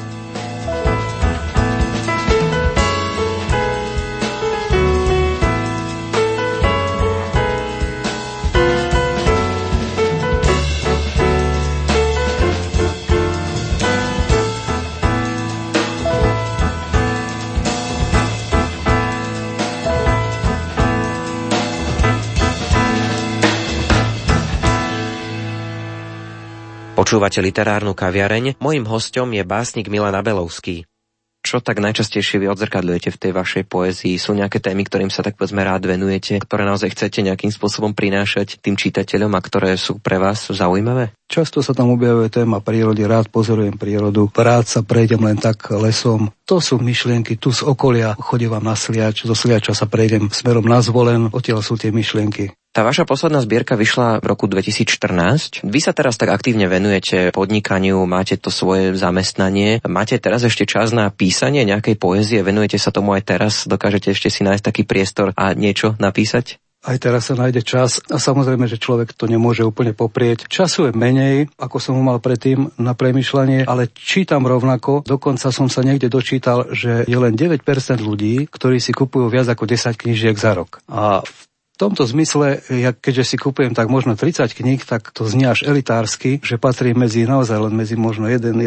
Počúvate 27.12 27.44
literárnu 27.44 27.92
kaviareň, 27.92 28.56
mojim 28.64 28.88
hostom 28.88 29.36
je 29.36 29.44
básnik 29.44 29.92
Milan 29.92 30.16
Abelovský. 30.16 30.88
čo 31.44 31.60
tak 31.60 31.84
najčastejšie 31.84 32.40
vy 32.40 32.48
odzrkadľujete 32.48 33.12
v 33.12 33.20
tej 33.20 33.32
vašej 33.36 33.64
poézii? 33.68 34.16
Sú 34.16 34.32
nejaké 34.32 34.64
témy, 34.64 34.88
ktorým 34.88 35.12
sa 35.12 35.20
tak 35.20 35.36
povedzme 35.36 35.60
rád 35.60 35.92
venujete, 35.92 36.40
ktoré 36.40 36.64
naozaj 36.64 36.96
chcete 36.96 37.20
nejakým 37.20 37.52
spôsobom 37.52 37.92
prinášať 37.92 38.64
tým 38.64 38.80
čitateľom 38.80 39.28
a 39.36 39.44
ktoré 39.44 39.76
sú 39.76 40.00
pre 40.00 40.24
vás 40.24 40.56
zaujímavé? 40.56 41.12
Často 41.28 41.60
sa 41.60 41.76
tam 41.76 41.92
objavuje 41.92 42.32
téma 42.32 42.64
prírody, 42.64 43.04
rád 43.04 43.28
pozorujem 43.28 43.76
prírodu, 43.76 44.32
rád 44.32 44.72
sa 44.72 44.80
prejdem 44.80 45.20
len 45.20 45.36
tak 45.36 45.68
lesom. 45.68 46.32
To 46.48 46.64
sú 46.64 46.80
myšlienky 46.80 47.36
tu 47.36 47.52
z 47.52 47.68
okolia, 47.68 48.16
chodím 48.16 48.56
na 48.64 48.80
sliač, 48.80 49.28
zo 49.28 49.36
sliača 49.36 49.76
sa 49.76 49.84
prejdem 49.84 50.32
smerom 50.32 50.64
na 50.64 50.80
zvolen, 50.80 51.28
odtiaľ 51.28 51.60
sú 51.60 51.76
tie 51.76 51.92
myšlienky. 51.92 52.56
Tá 52.72 52.88
vaša 52.88 53.04
posledná 53.04 53.44
zbierka 53.44 53.76
vyšla 53.76 54.24
v 54.24 54.32
roku 54.32 54.48
2014. 54.48 55.68
Vy 55.68 55.80
sa 55.84 55.92
teraz 55.92 56.16
tak 56.16 56.32
aktívne 56.32 56.72
venujete 56.72 57.36
podnikaniu, 57.36 58.00
máte 58.08 58.40
to 58.40 58.48
svoje 58.48 58.96
zamestnanie. 58.96 59.84
Máte 59.84 60.16
teraz 60.24 60.48
ešte 60.48 60.64
čas 60.64 60.96
na 60.96 61.12
písanie 61.12 61.68
nejakej 61.68 62.00
poézie? 62.00 62.40
Venujete 62.40 62.80
sa 62.80 62.96
tomu 62.96 63.12
aj 63.12 63.28
teraz? 63.28 63.54
Dokážete 63.68 64.16
ešte 64.16 64.32
si 64.32 64.48
nájsť 64.48 64.64
taký 64.64 64.88
priestor 64.88 65.36
a 65.36 65.52
niečo 65.52 66.00
napísať? 66.00 66.64
Aj 66.88 66.96
teraz 66.96 67.28
sa 67.28 67.36
nájde 67.36 67.60
čas 67.60 68.00
a 68.08 68.16
samozrejme, 68.16 68.72
že 68.72 68.80
človek 68.80 69.20
to 69.20 69.28
nemôže 69.28 69.68
úplne 69.68 69.92
poprieť. 69.92 70.48
Času 70.48 70.90
je 70.90 70.94
menej, 70.96 71.52
ako 71.60 71.76
som 71.76 72.00
ho 72.00 72.02
mal 72.08 72.24
predtým 72.24 72.72
na 72.80 72.96
premyšľanie, 72.96 73.68
ale 73.68 73.92
čítam 73.92 74.48
rovnako. 74.48 75.04
Dokonca 75.04 75.52
som 75.52 75.68
sa 75.68 75.84
niekde 75.84 76.08
dočítal, 76.08 76.72
že 76.72 77.04
je 77.04 77.18
len 77.20 77.36
9% 77.36 77.68
ľudí, 78.00 78.48
ktorí 78.48 78.80
si 78.80 78.96
kupujú 78.96 79.28
viac 79.28 79.52
ako 79.52 79.68
10 79.68 79.94
knížiek 79.94 80.40
za 80.40 80.56
rok. 80.56 80.80
A 80.88 81.20
v 81.22 81.51
tomto 81.82 82.06
zmysle, 82.06 82.62
ja 82.70 82.94
keďže 82.94 83.34
si 83.34 83.36
kupujem 83.42 83.74
tak 83.74 83.90
možno 83.90 84.14
30 84.14 84.54
kníh, 84.54 84.86
tak 84.86 85.10
to 85.10 85.26
znie 85.26 85.50
až 85.50 85.66
elitársky, 85.66 86.38
že 86.38 86.62
patrí 86.62 86.94
medzi 86.94 87.26
naozaj 87.26 87.58
len 87.58 87.74
medzi 87.74 87.98
možno 87.98 88.30
1-2% 88.30 88.62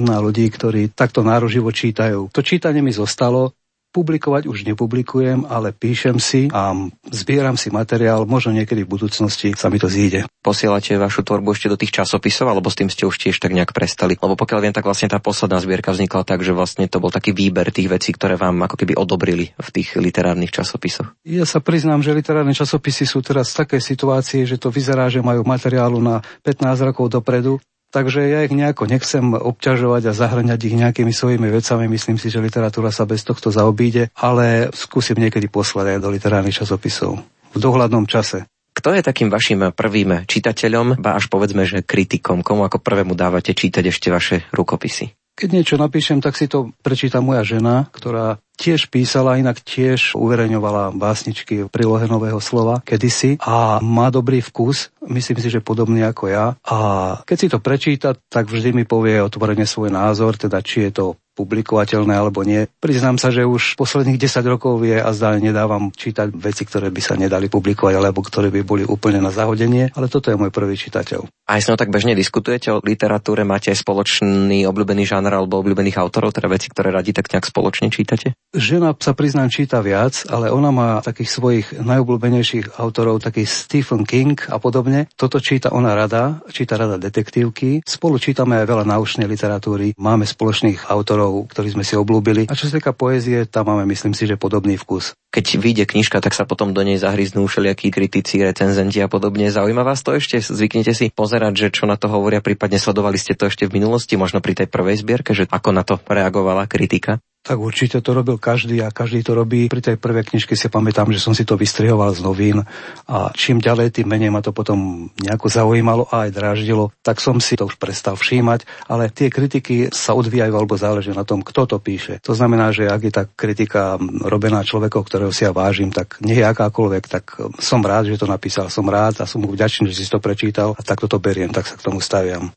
na 0.00 0.16
ľudí, 0.24 0.48
ktorí 0.48 0.88
takto 0.96 1.20
nároživo 1.20 1.68
čítajú. 1.68 2.32
To 2.32 2.40
čítanie 2.40 2.80
mi 2.80 2.96
zostalo, 2.96 3.52
Publikovať 3.90 4.46
už 4.46 4.70
nepublikujem, 4.70 5.50
ale 5.50 5.74
píšem 5.74 6.22
si 6.22 6.46
a 6.54 6.70
zbieram 7.10 7.58
si 7.58 7.74
materiál, 7.74 8.22
možno 8.22 8.54
niekedy 8.54 8.86
v 8.86 8.92
budúcnosti 8.94 9.50
sa 9.58 9.66
mi 9.66 9.82
to 9.82 9.90
zíde. 9.90 10.30
Posielate 10.46 10.94
vašu 10.94 11.26
tvorbu 11.26 11.50
ešte 11.50 11.66
do 11.66 11.74
tých 11.74 11.90
časopisov, 11.90 12.46
alebo 12.46 12.70
s 12.70 12.78
tým 12.78 12.86
ste 12.86 13.10
už 13.10 13.18
tiež 13.18 13.42
tak 13.42 13.50
nejak 13.50 13.74
prestali? 13.74 14.14
Lebo 14.14 14.38
pokiaľ 14.38 14.58
viem, 14.62 14.74
tak 14.74 14.86
vlastne 14.86 15.10
tá 15.10 15.18
posledná 15.18 15.58
zbierka 15.58 15.90
vznikla 15.90 16.22
tak, 16.22 16.46
že 16.46 16.54
vlastne 16.54 16.86
to 16.86 17.02
bol 17.02 17.10
taký 17.10 17.34
výber 17.34 17.74
tých 17.74 17.90
vecí, 17.90 18.14
ktoré 18.14 18.38
vám 18.38 18.62
ako 18.62 18.78
keby 18.78 18.94
odobrili 18.94 19.50
v 19.58 19.68
tých 19.74 19.98
literárnych 19.98 20.54
časopisoch. 20.54 21.10
Ja 21.26 21.42
sa 21.42 21.58
priznám, 21.58 22.06
že 22.06 22.14
literárne 22.14 22.54
časopisy 22.54 23.10
sú 23.10 23.26
teraz 23.26 23.50
v 23.52 23.66
takej 23.66 23.82
situácii, 23.82 24.46
že 24.46 24.54
to 24.54 24.70
vyzerá, 24.70 25.10
že 25.10 25.18
majú 25.18 25.42
materiálu 25.42 25.98
na 25.98 26.22
15 26.46 26.94
rokov 26.94 27.10
dopredu 27.10 27.58
Takže 27.90 28.22
ja 28.30 28.46
ich 28.46 28.54
nejako 28.54 28.86
nechcem 28.86 29.34
obťažovať 29.34 30.02
a 30.10 30.12
zahrňať 30.14 30.60
ich 30.62 30.78
nejakými 30.78 31.10
svojimi 31.10 31.50
vecami. 31.50 31.90
Myslím 31.90 32.22
si, 32.22 32.30
že 32.30 32.38
literatúra 32.38 32.94
sa 32.94 33.02
bez 33.02 33.26
tohto 33.26 33.50
zaobíde, 33.50 34.14
ale 34.14 34.70
skúsim 34.70 35.18
niekedy 35.18 35.50
poslať 35.50 35.98
aj 35.98 35.98
do 35.98 36.08
literárnych 36.14 36.54
časopisov 36.54 37.18
v 37.50 37.58
dohľadnom 37.58 38.06
čase. 38.06 38.46
Kto 38.70 38.94
je 38.94 39.02
takým 39.02 39.28
vašim 39.28 39.74
prvým 39.74 40.24
čitateľom, 40.30 41.02
ba 41.02 41.18
až 41.18 41.26
povedzme, 41.26 41.66
že 41.66 41.82
kritikom? 41.82 42.46
Komu 42.46 42.62
ako 42.62 42.78
prvému 42.78 43.18
dávate 43.18 43.50
čítať 43.50 43.90
ešte 43.90 44.08
vaše 44.14 44.46
rukopisy? 44.54 45.19
Keď 45.40 45.48
niečo 45.56 45.80
napíšem, 45.80 46.20
tak 46.20 46.36
si 46.36 46.52
to 46.52 46.68
prečíta 46.84 47.24
moja 47.24 47.40
žena, 47.40 47.88
ktorá 47.96 48.36
tiež 48.60 48.92
písala, 48.92 49.40
inak 49.40 49.64
tiež 49.64 50.12
uverejňovala 50.12 50.92
básničky 50.92 51.64
v 51.64 51.72
prílohe 51.72 52.04
nového 52.04 52.36
slova 52.44 52.84
kedysi 52.84 53.40
a 53.40 53.80
má 53.80 54.12
dobrý 54.12 54.44
vkus, 54.44 54.92
myslím 55.00 55.40
si, 55.40 55.48
že 55.48 55.64
podobný 55.64 56.04
ako 56.04 56.28
ja. 56.28 56.46
A 56.68 56.78
keď 57.24 57.36
si 57.40 57.48
to 57.48 57.56
prečíta, 57.56 58.12
tak 58.28 58.52
vždy 58.52 58.76
mi 58.76 58.84
povie 58.84 59.16
otvorene 59.24 59.64
svoj 59.64 59.88
názor, 59.88 60.36
teda 60.36 60.60
či 60.60 60.92
je 60.92 60.92
to 60.92 61.04
publikovateľné 61.40 62.12
alebo 62.12 62.44
nie. 62.44 62.68
Priznám 62.84 63.16
sa, 63.16 63.32
že 63.32 63.48
už 63.48 63.80
posledných 63.80 64.20
10 64.20 64.44
rokov 64.44 64.84
je 64.84 65.00
a 65.00 65.08
zdá 65.16 65.32
nedávam 65.40 65.88
čítať 65.88 66.28
veci, 66.36 66.68
ktoré 66.68 66.92
by 66.92 67.00
sa 67.00 67.16
nedali 67.16 67.48
publikovať 67.48 67.94
alebo 67.96 68.20
ktoré 68.20 68.52
by 68.52 68.60
boli 68.60 68.84
úplne 68.84 69.24
na 69.24 69.32
zahodenie, 69.32 69.88
ale 69.96 70.12
toto 70.12 70.28
je 70.28 70.36
môj 70.36 70.52
prvý 70.52 70.76
čitateľ. 70.76 71.24
A 71.50 71.58
aj 71.58 71.74
tak 71.74 71.90
bežne 71.90 72.14
diskutujete 72.14 72.70
o 72.70 72.78
literatúre, 72.78 73.42
máte 73.42 73.74
aj 73.74 73.82
spoločný 73.82 74.68
obľúbený 74.70 75.02
žáner 75.02 75.34
alebo 75.34 75.58
obľúbených 75.58 75.98
autorov, 75.98 76.30
teda 76.30 76.46
veci, 76.46 76.70
ktoré 76.70 76.94
radi 76.94 77.10
tak 77.10 77.26
nejak 77.26 77.42
spoločne 77.42 77.90
čítate? 77.90 78.38
Žena 78.54 78.94
sa 78.98 79.18
priznám 79.18 79.50
číta 79.50 79.82
viac, 79.82 80.26
ale 80.30 80.50
ona 80.50 80.70
má 80.70 80.88
takých 81.02 81.30
svojich 81.30 81.66
najobľúbenejších 81.82 82.78
autorov, 82.78 83.22
taký 83.22 83.46
Stephen 83.50 84.06
King 84.06 84.38
a 84.46 84.62
podobne. 84.62 85.10
Toto 85.18 85.42
číta 85.42 85.74
ona 85.74 85.98
rada, 85.98 86.38
číta 86.54 86.78
rada 86.78 87.02
detektívky. 87.02 87.82
Spolu 87.82 88.22
čítame 88.22 88.62
aj 88.62 88.70
veľa 88.70 88.84
náučnej 88.86 89.26
literatúry, 89.26 89.98
máme 89.98 90.26
spoločných 90.26 90.86
autorov 90.86 91.29
autorov, 91.30 91.46
ktorí 91.50 91.68
sme 91.70 91.84
si 91.86 91.94
oblúbili. 91.94 92.50
A 92.50 92.58
čo 92.58 92.66
sa 92.66 92.82
týka 92.82 92.90
poézie, 92.90 93.46
tam 93.46 93.70
máme, 93.70 93.86
myslím 93.86 94.12
si, 94.12 94.26
že 94.26 94.34
podobný 94.34 94.74
vkus. 94.74 95.14
Keď 95.30 95.46
vyjde 95.62 95.84
knižka, 95.86 96.18
tak 96.18 96.34
sa 96.34 96.42
potom 96.42 96.74
do 96.74 96.82
nej 96.82 96.98
zahryznú 96.98 97.46
všelijakí 97.46 97.94
kritici, 97.94 98.42
recenzenti 98.42 98.98
a 98.98 99.06
podobne. 99.06 99.46
Zaujíma 99.46 99.86
vás 99.86 100.02
to 100.02 100.18
ešte? 100.18 100.42
Zvyknete 100.42 100.90
si 100.90 101.14
pozerať, 101.14 101.54
že 101.54 101.66
čo 101.70 101.86
na 101.86 101.94
to 101.94 102.10
hovoria, 102.10 102.42
prípadne 102.42 102.82
sledovali 102.82 103.14
ste 103.14 103.38
to 103.38 103.46
ešte 103.46 103.70
v 103.70 103.78
minulosti, 103.78 104.18
možno 104.18 104.42
pri 104.42 104.58
tej 104.58 104.66
prvej 104.66 104.98
zbierke, 104.98 105.30
že 105.30 105.46
ako 105.46 105.70
na 105.70 105.86
to 105.86 106.02
reagovala 106.02 106.66
kritika? 106.66 107.22
Tak 107.50 107.58
určite 107.58 107.98
to 107.98 108.14
robil 108.14 108.38
každý 108.38 108.78
a 108.78 108.94
každý 108.94 109.26
to 109.26 109.34
robí. 109.34 109.66
Pri 109.66 109.82
tej 109.82 109.98
prvej 109.98 110.22
knižke 110.22 110.54
si 110.54 110.70
pamätám, 110.70 111.10
že 111.10 111.18
som 111.18 111.34
si 111.34 111.42
to 111.42 111.58
vystrihoval 111.58 112.14
z 112.14 112.22
novín 112.22 112.62
a 113.10 113.34
čím 113.34 113.58
ďalej, 113.58 113.90
tým 113.90 114.06
menej 114.06 114.30
ma 114.30 114.38
to 114.38 114.54
potom 114.54 115.10
nejako 115.18 115.50
zaujímalo 115.50 116.06
a 116.14 116.30
aj 116.30 116.30
dráždilo, 116.30 116.94
tak 117.02 117.18
som 117.18 117.42
si 117.42 117.58
to 117.58 117.66
už 117.66 117.74
prestal 117.74 118.14
všímať, 118.14 118.86
ale 118.86 119.10
tie 119.10 119.26
kritiky 119.34 119.90
sa 119.90 120.14
odvíjajú 120.14 120.54
alebo 120.54 120.78
záleží 120.78 121.10
na 121.10 121.26
tom, 121.26 121.42
kto 121.42 121.66
to 121.66 121.82
píše. 121.82 122.22
To 122.22 122.38
znamená, 122.38 122.70
že 122.70 122.86
ak 122.86 123.02
je 123.02 123.12
tá 123.18 123.26
kritika 123.26 123.98
robená 124.22 124.62
človekom, 124.62 125.02
ktorého 125.02 125.34
si 125.34 125.42
ja 125.42 125.50
vážim, 125.50 125.90
tak 125.90 126.22
nie 126.22 126.38
je 126.38 126.46
akákoľvek, 126.46 127.04
tak 127.10 127.34
som 127.58 127.82
rád, 127.82 128.14
že 128.14 128.22
to 128.22 128.30
napísal, 128.30 128.70
som 128.70 128.86
rád 128.86 129.18
a 129.18 129.26
som 129.26 129.42
mu 129.42 129.50
vďačný, 129.50 129.90
že 129.90 130.06
si 130.06 130.06
to 130.06 130.22
prečítal 130.22 130.78
a 130.78 130.86
takto 130.86 131.10
to 131.10 131.18
beriem, 131.18 131.50
tak 131.50 131.66
sa 131.66 131.74
k 131.74 131.82
tomu 131.82 131.98
staviam. 131.98 132.54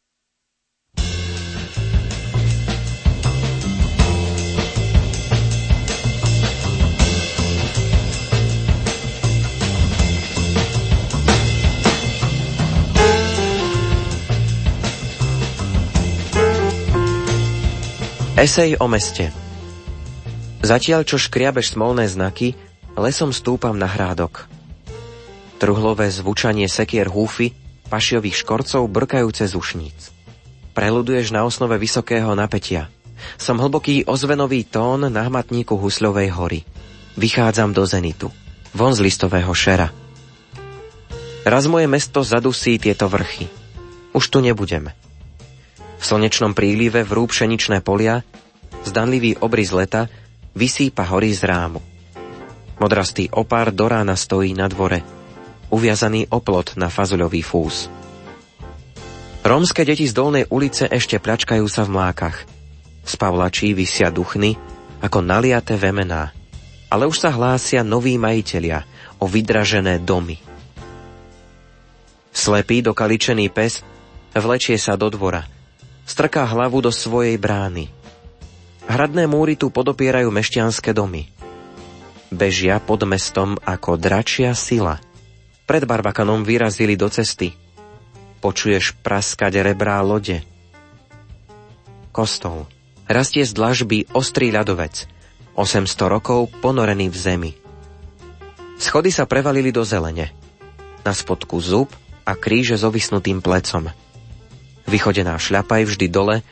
Esej 18.34 18.82
o 18.82 18.90
meste 18.90 19.30
Zatiaľ, 20.66 21.06
čo 21.06 21.22
škriabeš 21.22 21.78
smolné 21.78 22.10
znaky, 22.10 22.58
lesom 22.98 23.30
stúpam 23.30 23.78
na 23.78 23.86
hrádok. 23.86 24.50
Truhlové 25.62 26.10
zvučanie 26.10 26.66
sekier 26.66 27.14
húfy, 27.14 27.54
pašiových 27.94 28.42
škorcov 28.42 28.90
brkajúce 28.90 29.46
z 29.46 29.54
ušníc. 29.54 30.10
Preluduješ 30.74 31.30
na 31.30 31.46
osnove 31.46 31.78
vysokého 31.78 32.34
napätia. 32.34 32.90
Som 33.38 33.62
hlboký 33.62 34.10
ozvenový 34.10 34.66
tón 34.66 35.14
na 35.14 35.30
hmatníku 35.30 35.78
Husľovej 35.78 36.34
hory. 36.34 36.66
Vychádzam 37.14 37.70
do 37.70 37.86
zenitu. 37.86 38.34
Von 38.74 38.98
z 38.98 39.06
listového 39.06 39.54
šera. 39.54 39.94
Raz 41.46 41.70
moje 41.70 41.86
mesto 41.86 42.26
zadusí 42.26 42.82
tieto 42.82 43.06
vrchy. 43.06 43.46
Už 44.10 44.26
tu 44.26 44.42
nebudeme. 44.42 44.98
V 46.04 46.12
slnečnom 46.12 46.52
prílive 46.52 47.08
vrú 47.08 47.32
pšeničné 47.32 47.80
polia, 47.80 48.28
zdanlivý 48.84 49.40
obrys 49.40 49.72
leta 49.72 50.12
vysýpa 50.52 51.08
hory 51.08 51.32
z 51.32 51.48
rámu. 51.48 51.80
Modrastý 52.76 53.32
opár 53.32 53.72
do 53.72 53.88
rána 53.88 54.20
stojí 54.20 54.52
na 54.52 54.68
dvore, 54.68 55.00
uviazaný 55.72 56.28
oplot 56.28 56.76
na 56.76 56.92
fazuľový 56.92 57.40
fús. 57.40 57.88
Rómske 59.48 59.88
deti 59.88 60.04
z 60.04 60.12
dolnej 60.12 60.44
ulice 60.52 60.92
ešte 60.92 61.24
plačkajú 61.24 61.64
sa 61.72 61.88
v 61.88 61.96
mlákach. 61.96 62.38
Z 63.08 63.14
pavlačí 63.16 63.72
vysia 63.72 64.12
duchny 64.12 64.60
ako 65.00 65.24
naliaté 65.24 65.80
vemená, 65.80 66.36
ale 66.92 67.08
už 67.08 67.16
sa 67.16 67.32
hlásia 67.32 67.80
noví 67.80 68.20
majitelia 68.20 68.84
o 69.24 69.32
vydražené 69.32 70.04
domy. 70.04 70.36
Slepý 72.36 72.84
dokaličený 72.84 73.48
pes 73.56 73.80
vlečie 74.36 74.76
sa 74.76 75.00
do 75.00 75.08
dvora– 75.08 75.48
strká 76.04 76.44
hlavu 76.48 76.84
do 76.84 76.92
svojej 76.92 77.36
brány. 77.40 77.92
Hradné 78.84 79.26
múry 79.32 79.56
tu 79.56 79.72
podopierajú 79.72 80.28
mešťanské 80.28 80.92
domy. 80.92 81.32
Bežia 82.34 82.82
pod 82.84 83.06
mestom 83.08 83.56
ako 83.64 83.96
dračia 83.96 84.52
sila. 84.58 85.00
Pred 85.64 85.88
Barbakanom 85.88 86.44
vyrazili 86.44 87.00
do 87.00 87.08
cesty. 87.08 87.56
Počuješ 88.44 89.00
praskať 89.00 89.64
rebrá 89.64 90.04
lode. 90.04 90.44
Kostol. 92.12 92.68
Rastie 93.08 93.48
z 93.48 93.56
dlažby 93.56 94.12
ostrý 94.12 94.52
ľadovec. 94.52 95.08
800 95.56 95.88
rokov 96.10 96.52
ponorený 96.60 97.08
v 97.08 97.18
zemi. 97.18 97.52
Schody 98.82 99.14
sa 99.14 99.24
prevalili 99.24 99.72
do 99.72 99.86
zelene. 99.86 100.34
Na 101.08 101.14
spodku 101.16 101.62
zub 101.62 101.94
a 102.28 102.34
kríže 102.36 102.76
s 102.76 102.84
ovisnutým 102.84 103.40
plecom. 103.40 103.94
Vychodená 104.88 105.40
šľapa 105.40 105.82
je 105.82 105.90
vždy 105.90 106.08
dole, 106.12 106.44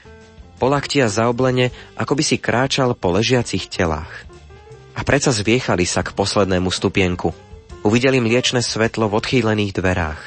polaktia 0.61 1.09
zaoblene, 1.09 1.73
ako 1.97 2.13
by 2.15 2.23
si 2.23 2.37
kráčal 2.37 2.93
po 2.93 3.11
ležiacich 3.11 3.67
telách. 3.67 4.29
A 4.93 5.01
predsa 5.01 5.33
zviechali 5.33 5.87
sa 5.87 6.05
k 6.05 6.13
poslednému 6.13 6.69
stupienku. 6.69 7.33
Uvideli 7.81 8.21
mliečne 8.21 8.61
svetlo 8.61 9.09
v 9.09 9.17
odchýlených 9.17 9.73
dverách. 9.73 10.21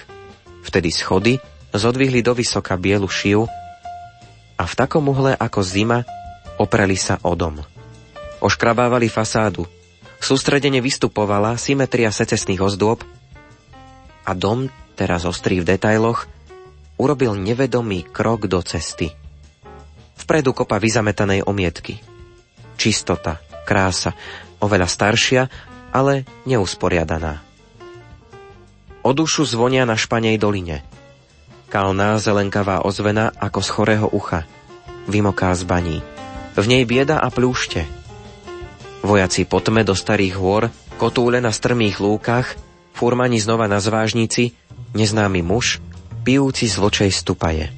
Vtedy 0.67 0.91
schody 0.91 1.39
zodvihli 1.71 2.25
do 2.25 2.35
vysoka 2.35 2.75
bielu 2.75 3.07
šiu 3.07 3.47
a 4.59 4.65
v 4.65 4.75
takom 4.75 5.07
uhle 5.11 5.35
ako 5.39 5.61
zima 5.63 6.03
opreli 6.59 6.99
sa 6.99 7.19
o 7.23 7.35
dom. 7.35 7.63
Oškrabávali 8.43 9.07
fasádu. 9.07 9.67
Sústredene 10.19 10.81
vystupovala 10.81 11.59
symetria 11.61 12.09
secesných 12.09 12.63
ozdôb 12.65 13.05
a 14.25 14.33
dom, 14.33 14.73
teraz 14.97 15.29
ostrý 15.29 15.61
v 15.61 15.77
detailoch, 15.77 16.25
urobil 16.97 17.35
nevedomý 17.35 18.07
krok 18.07 18.47
do 18.47 18.63
cesty. 18.63 19.11
Vpredu 20.15 20.55
kopa 20.55 20.79
vyzametanej 20.79 21.45
omietky. 21.45 22.01
Čistota, 22.79 23.43
krása, 23.67 24.15
oveľa 24.63 24.89
staršia, 24.89 25.43
ale 25.95 26.27
neusporiadaná. 26.49 27.45
O 29.05 29.11
dušu 29.13 29.45
zvonia 29.45 29.85
na 29.85 30.01
španej 30.01 30.41
doline. 30.41 30.81
Kalná 31.69 32.17
zelenkavá 32.17 32.81
ozvena 32.87 33.35
ako 33.37 33.61
z 33.61 33.69
chorého 33.69 34.07
ucha. 34.09 34.49
Vymoká 35.05 35.53
z 35.53 35.63
baní. 35.69 35.99
V 36.57 36.65
nej 36.65 36.87
bieda 36.89 37.21
a 37.21 37.29
plúšte. 37.29 37.85
Vojaci 39.05 39.45
po 39.45 39.61
tme 39.61 39.85
do 39.85 39.93
starých 39.93 40.41
hôr, 40.41 40.73
kotúle 40.97 41.43
na 41.45 41.53
strmých 41.53 42.01
lúkach, 42.01 42.57
furmani 42.97 43.37
znova 43.37 43.69
na 43.69 43.77
zvážnici, 43.77 44.57
neznámy 44.97 45.45
muž, 45.45 45.85
pijúci 46.25 46.67
z 46.67 46.81
stupaje. 47.13 47.69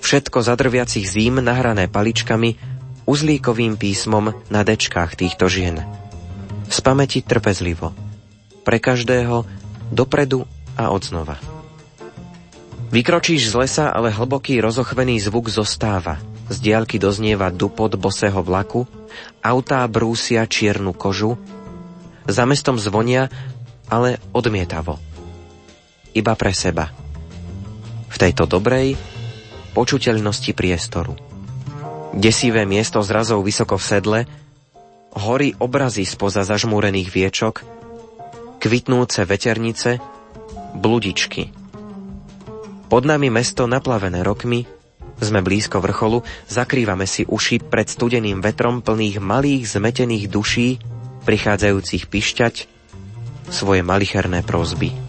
Všetko 0.00 0.40
zadrviacich 0.40 1.04
zím 1.04 1.44
nahrané 1.44 1.86
paličkami, 1.92 2.56
uzlíkovým 3.04 3.76
písmom 3.76 4.32
na 4.48 4.60
dečkách 4.64 5.20
týchto 5.20 5.46
žien. 5.52 5.84
Z 6.72 6.78
pamäti 6.80 7.20
trpezlivo. 7.20 7.92
Pre 8.64 8.78
každého, 8.80 9.44
dopredu 9.92 10.48
a 10.74 10.90
odznova. 10.90 11.38
Vykročíš 12.90 13.50
z 13.50 13.54
lesa, 13.66 13.86
ale 13.92 14.14
hlboký 14.14 14.58
rozochvený 14.62 15.20
zvuk 15.20 15.52
zostáva. 15.52 16.18
Z 16.46 16.62
diaľky 16.62 17.02
doznieva 17.02 17.50
dupot 17.50 17.90
bosého 17.98 18.38
vlaku, 18.40 18.86
autá 19.42 19.82
brúsia 19.90 20.46
čiernu 20.46 20.94
kožu, 20.94 21.34
za 22.26 22.46
mestom 22.46 22.78
zvonia, 22.78 23.30
ale 23.90 24.18
odmietavo. 24.34 24.98
Iba 26.14 26.34
pre 26.38 26.54
seba. 26.54 27.05
V 28.06 28.16
tejto 28.16 28.48
dobrej, 28.48 28.96
počuteľnosti 29.76 30.50
priestoru. 30.56 31.14
Desivé 32.16 32.64
miesto 32.64 33.04
zrazov 33.04 33.44
vysoko 33.44 33.76
v 33.76 33.84
sedle, 33.84 34.20
hory 35.16 35.52
obrazy 35.60 36.08
spoza 36.08 36.44
zažmúrených 36.48 37.08
viečok, 37.12 37.60
kvitnúce 38.56 39.24
veternice, 39.28 40.00
bludičky. 40.76 41.52
Pod 42.86 43.02
nami 43.04 43.28
mesto 43.28 43.68
naplavené 43.68 44.24
rokmi, 44.24 44.64
sme 45.16 45.40
blízko 45.40 45.80
vrcholu, 45.80 46.20
zakrývame 46.48 47.08
si 47.08 47.24
uši 47.24 47.64
pred 47.64 47.88
studeným 47.88 48.44
vetrom 48.44 48.84
plných 48.84 49.16
malých 49.20 49.76
zmetených 49.76 50.28
duší, 50.28 50.68
prichádzajúcich 51.24 52.06
pišťať 52.06 52.54
svoje 53.48 53.80
malicherné 53.80 54.44
prozby. 54.44 55.05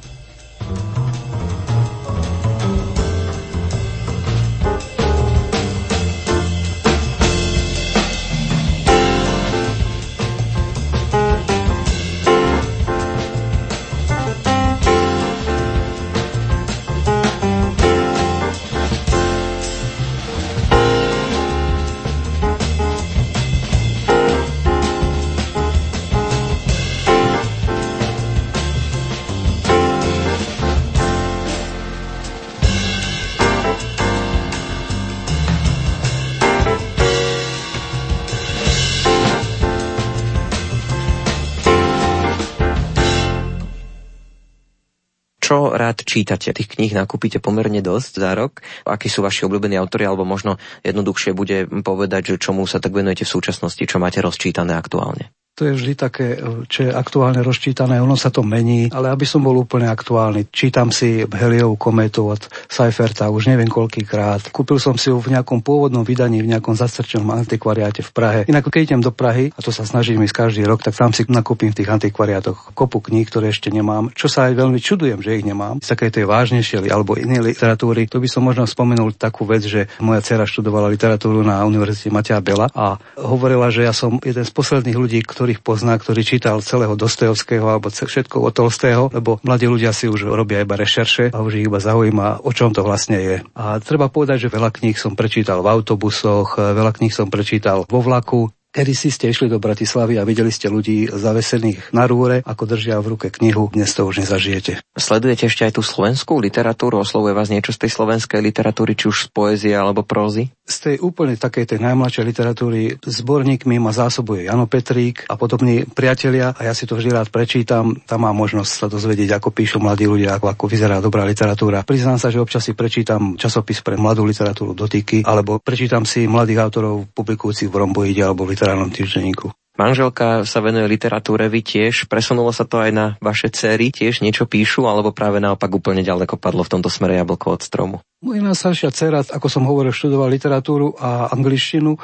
Čítate? 46.18 46.50
Tých 46.50 46.74
kníh 46.74 46.98
nakúpite 46.98 47.38
pomerne 47.38 47.86
dosť 47.86 48.14
za 48.18 48.34
rok. 48.34 48.66
Akí 48.90 49.06
sú 49.06 49.22
vaši 49.22 49.46
obľúbení 49.46 49.78
autory, 49.78 50.10
alebo 50.10 50.26
možno 50.26 50.58
jednoduchšie 50.82 51.38
bude 51.38 51.70
povedať, 51.86 52.34
že 52.34 52.42
čomu 52.42 52.66
sa 52.66 52.82
tak 52.82 52.98
venujete 52.98 53.22
v 53.22 53.34
súčasnosti, 53.38 53.84
čo 53.86 54.02
máte 54.02 54.18
rozčítané 54.26 54.74
aktuálne? 54.74 55.30
To 55.58 55.66
je 55.66 55.74
vždy 55.74 55.94
také, 55.98 56.38
čo 56.70 56.86
je 56.86 56.94
aktuálne 56.94 57.42
rozčítané, 57.42 57.98
ono 57.98 58.14
sa 58.14 58.30
to 58.30 58.46
mení, 58.46 58.94
ale 58.94 59.10
aby 59.10 59.26
som 59.26 59.42
bol 59.42 59.58
úplne 59.58 59.90
aktuálny, 59.90 60.54
čítam 60.54 60.94
si 60.94 61.26
Heliovú 61.26 61.82
kometu 61.82 62.30
od 62.30 62.46
Seiferta 62.70 63.34
už 63.34 63.50
neviem 63.50 63.66
koľkýkrát. 63.66 64.54
Kúpil 64.54 64.78
som 64.78 65.02
si 65.02 65.10
ju 65.10 65.18
v 65.18 65.34
nejakom 65.34 65.66
pôvodnom 65.66 66.06
vydaní, 66.06 66.46
v 66.46 66.54
nejakom 66.54 66.78
zastrčenom 66.78 67.34
antikvariáte 67.34 68.06
v 68.06 68.12
Prahe. 68.14 68.40
Inak 68.46 68.70
keď 68.70 68.94
idem 68.94 69.02
do 69.02 69.10
Prahy, 69.10 69.50
a 69.50 69.60
to 69.66 69.74
sa 69.74 69.82
snažím 69.82 70.22
ísť 70.22 70.46
každý 70.46 70.62
rok, 70.62 70.86
tak 70.86 70.94
tam 70.94 71.10
si 71.10 71.26
nakúpim 71.26 71.74
v 71.74 71.82
tých 71.82 71.90
antikvariátoch 71.90 72.78
kopu 72.78 73.02
kníh, 73.10 73.26
ktoré 73.26 73.50
ešte 73.50 73.74
nemám, 73.74 74.14
čo 74.14 74.30
sa 74.30 74.54
aj 74.54 74.62
veľmi 74.62 74.78
čudujem, 74.78 75.26
že 75.26 75.42
ich 75.42 75.46
nemám. 75.48 75.82
Z 75.82 75.98
takej 75.98 76.22
tej 76.22 76.26
vážnejšej 76.30 76.86
alebo 76.86 77.18
inej 77.18 77.42
literatúry, 77.42 78.06
to 78.06 78.22
by 78.22 78.30
som 78.30 78.46
možno 78.46 78.70
spomenul 78.70 79.10
takú 79.18 79.50
vec, 79.50 79.66
že 79.66 79.90
moja 80.06 80.22
dcera 80.22 80.46
študovala 80.46 80.86
literatúru 80.94 81.42
na 81.42 81.66
Univerzite 81.66 82.14
Matia 82.14 82.38
Bela 82.46 82.70
a 82.78 83.02
hovorila, 83.18 83.74
že 83.74 83.90
ja 83.90 83.94
som 83.96 84.22
jeden 84.22 84.46
z 84.46 84.54
posledných 84.54 84.94
ľudí, 84.94 85.18
ktorý 85.26 85.47
ktorých 85.48 85.64
pozná, 85.64 85.96
ktorý 85.96 86.28
čítal 86.28 86.60
celého 86.60 87.00
Dostojevského 87.00 87.64
alebo 87.64 87.88
všetko 87.88 88.44
od 88.44 88.52
Tolstého, 88.52 89.08
lebo 89.16 89.40
mladí 89.48 89.64
ľudia 89.64 89.96
si 89.96 90.12
už 90.12 90.28
robia 90.28 90.60
iba 90.60 90.76
rešerše 90.76 91.32
a 91.32 91.40
už 91.40 91.64
ich 91.64 91.72
iba 91.72 91.80
zaujíma, 91.80 92.44
o 92.44 92.52
čom 92.52 92.76
to 92.76 92.84
vlastne 92.84 93.16
je. 93.16 93.36
A 93.56 93.80
treba 93.80 94.12
povedať, 94.12 94.44
že 94.44 94.52
veľa 94.52 94.76
kníh 94.76 95.00
som 95.00 95.16
prečítal 95.16 95.64
v 95.64 95.72
autobusoch, 95.72 96.60
veľa 96.60 96.92
kníh 97.00 97.16
som 97.16 97.32
prečítal 97.32 97.88
vo 97.88 98.04
vlaku, 98.04 98.52
Kedy 98.68 98.94
si 98.94 99.10
ste 99.10 99.32
išli 99.32 99.48
do 99.48 99.64
Bratislavy 99.64 100.20
a 100.20 100.28
videli 100.28 100.52
ste 100.52 100.68
ľudí 100.68 101.10
zavesených 101.10 101.96
na 101.96 102.04
rúre, 102.06 102.44
ako 102.44 102.68
držia 102.68 103.00
v 103.00 103.16
ruke 103.16 103.32
knihu, 103.32 103.72
dnes 103.74 103.90
to 103.96 104.06
už 104.06 104.22
nezažijete. 104.22 104.84
Sledujete 104.94 105.48
ešte 105.50 105.66
aj 105.66 105.80
tú 105.80 105.82
slovenskú 105.82 106.38
literatúru? 106.38 107.02
Oslovuje 107.02 107.34
vás 107.34 107.50
niečo 107.50 107.74
z 107.74 107.88
tej 107.88 107.96
slovenskej 107.96 108.44
literatúry, 108.44 108.94
či 108.94 109.10
už 109.10 109.18
z 109.18 109.28
poézie 109.34 109.74
alebo 109.74 110.06
prózy? 110.06 110.54
Z 110.68 110.76
tej 110.84 110.96
úplne 111.00 111.40
takej 111.40 111.64
tej 111.64 111.80
najmladšej 111.80 112.28
literatúry 112.28 113.00
zborníkmi 113.00 113.80
ma 113.80 113.96
zásobuje 113.96 114.52
Jano 114.52 114.68
Petrík 114.68 115.24
a 115.32 115.40
podobní 115.40 115.88
priatelia 115.88 116.52
a 116.52 116.68
ja 116.68 116.76
si 116.76 116.84
to 116.84 117.00
vždy 117.00 117.16
rád 117.16 117.32
prečítam. 117.32 117.96
Tam 118.04 118.28
mám 118.28 118.36
možnosť 118.36 118.72
sa 118.76 118.88
dozvedieť, 118.92 119.40
ako 119.40 119.56
píšu 119.56 119.80
mladí 119.80 120.12
ľudia, 120.12 120.36
ako, 120.36 120.52
ako 120.52 120.66
vyzerá 120.68 121.00
dobrá 121.00 121.24
literatúra. 121.24 121.88
Priznám 121.88 122.20
sa, 122.20 122.28
že 122.28 122.44
občas 122.44 122.68
si 122.68 122.76
prečítam 122.76 123.40
časopis 123.40 123.80
pre 123.80 123.96
mladú 123.96 124.28
literatúru 124.28 124.76
dotyky, 124.76 125.24
alebo 125.24 125.64
prečítam 125.64 126.04
si 126.04 126.28
mladých 126.28 126.60
autorov 126.60 127.08
publikujúcich 127.16 127.72
v 127.72 127.80
Romboide 127.88 128.28
alebo 128.28 128.44
v 128.44 128.60
literárnom 128.60 128.92
týždenníku. 128.92 129.48
Manželka 129.78 130.42
sa 130.42 130.58
venuje 130.58 130.90
literatúre, 130.90 131.46
vy 131.54 131.62
tiež. 131.62 132.10
Presunulo 132.10 132.50
sa 132.50 132.66
to 132.66 132.82
aj 132.82 132.90
na 132.90 133.06
vaše 133.22 133.54
céry, 133.54 133.94
tiež 133.94 134.26
niečo 134.26 134.50
píšu, 134.50 134.90
alebo 134.90 135.14
práve 135.14 135.38
naopak 135.38 135.70
úplne 135.70 136.02
ďaleko 136.02 136.34
padlo 136.42 136.66
v 136.66 136.74
tomto 136.74 136.90
smere 136.90 137.14
jablko 137.22 137.54
od 137.54 137.62
stromu? 137.62 137.96
Moja 138.26 138.42
najstaršia 138.42 138.90
dcera, 138.90 139.22
ako 139.22 139.46
som 139.46 139.70
hovoril, 139.70 139.94
študovala 139.94 140.34
literatúru 140.34 140.98
a 140.98 141.30
angličtinu 141.30 142.02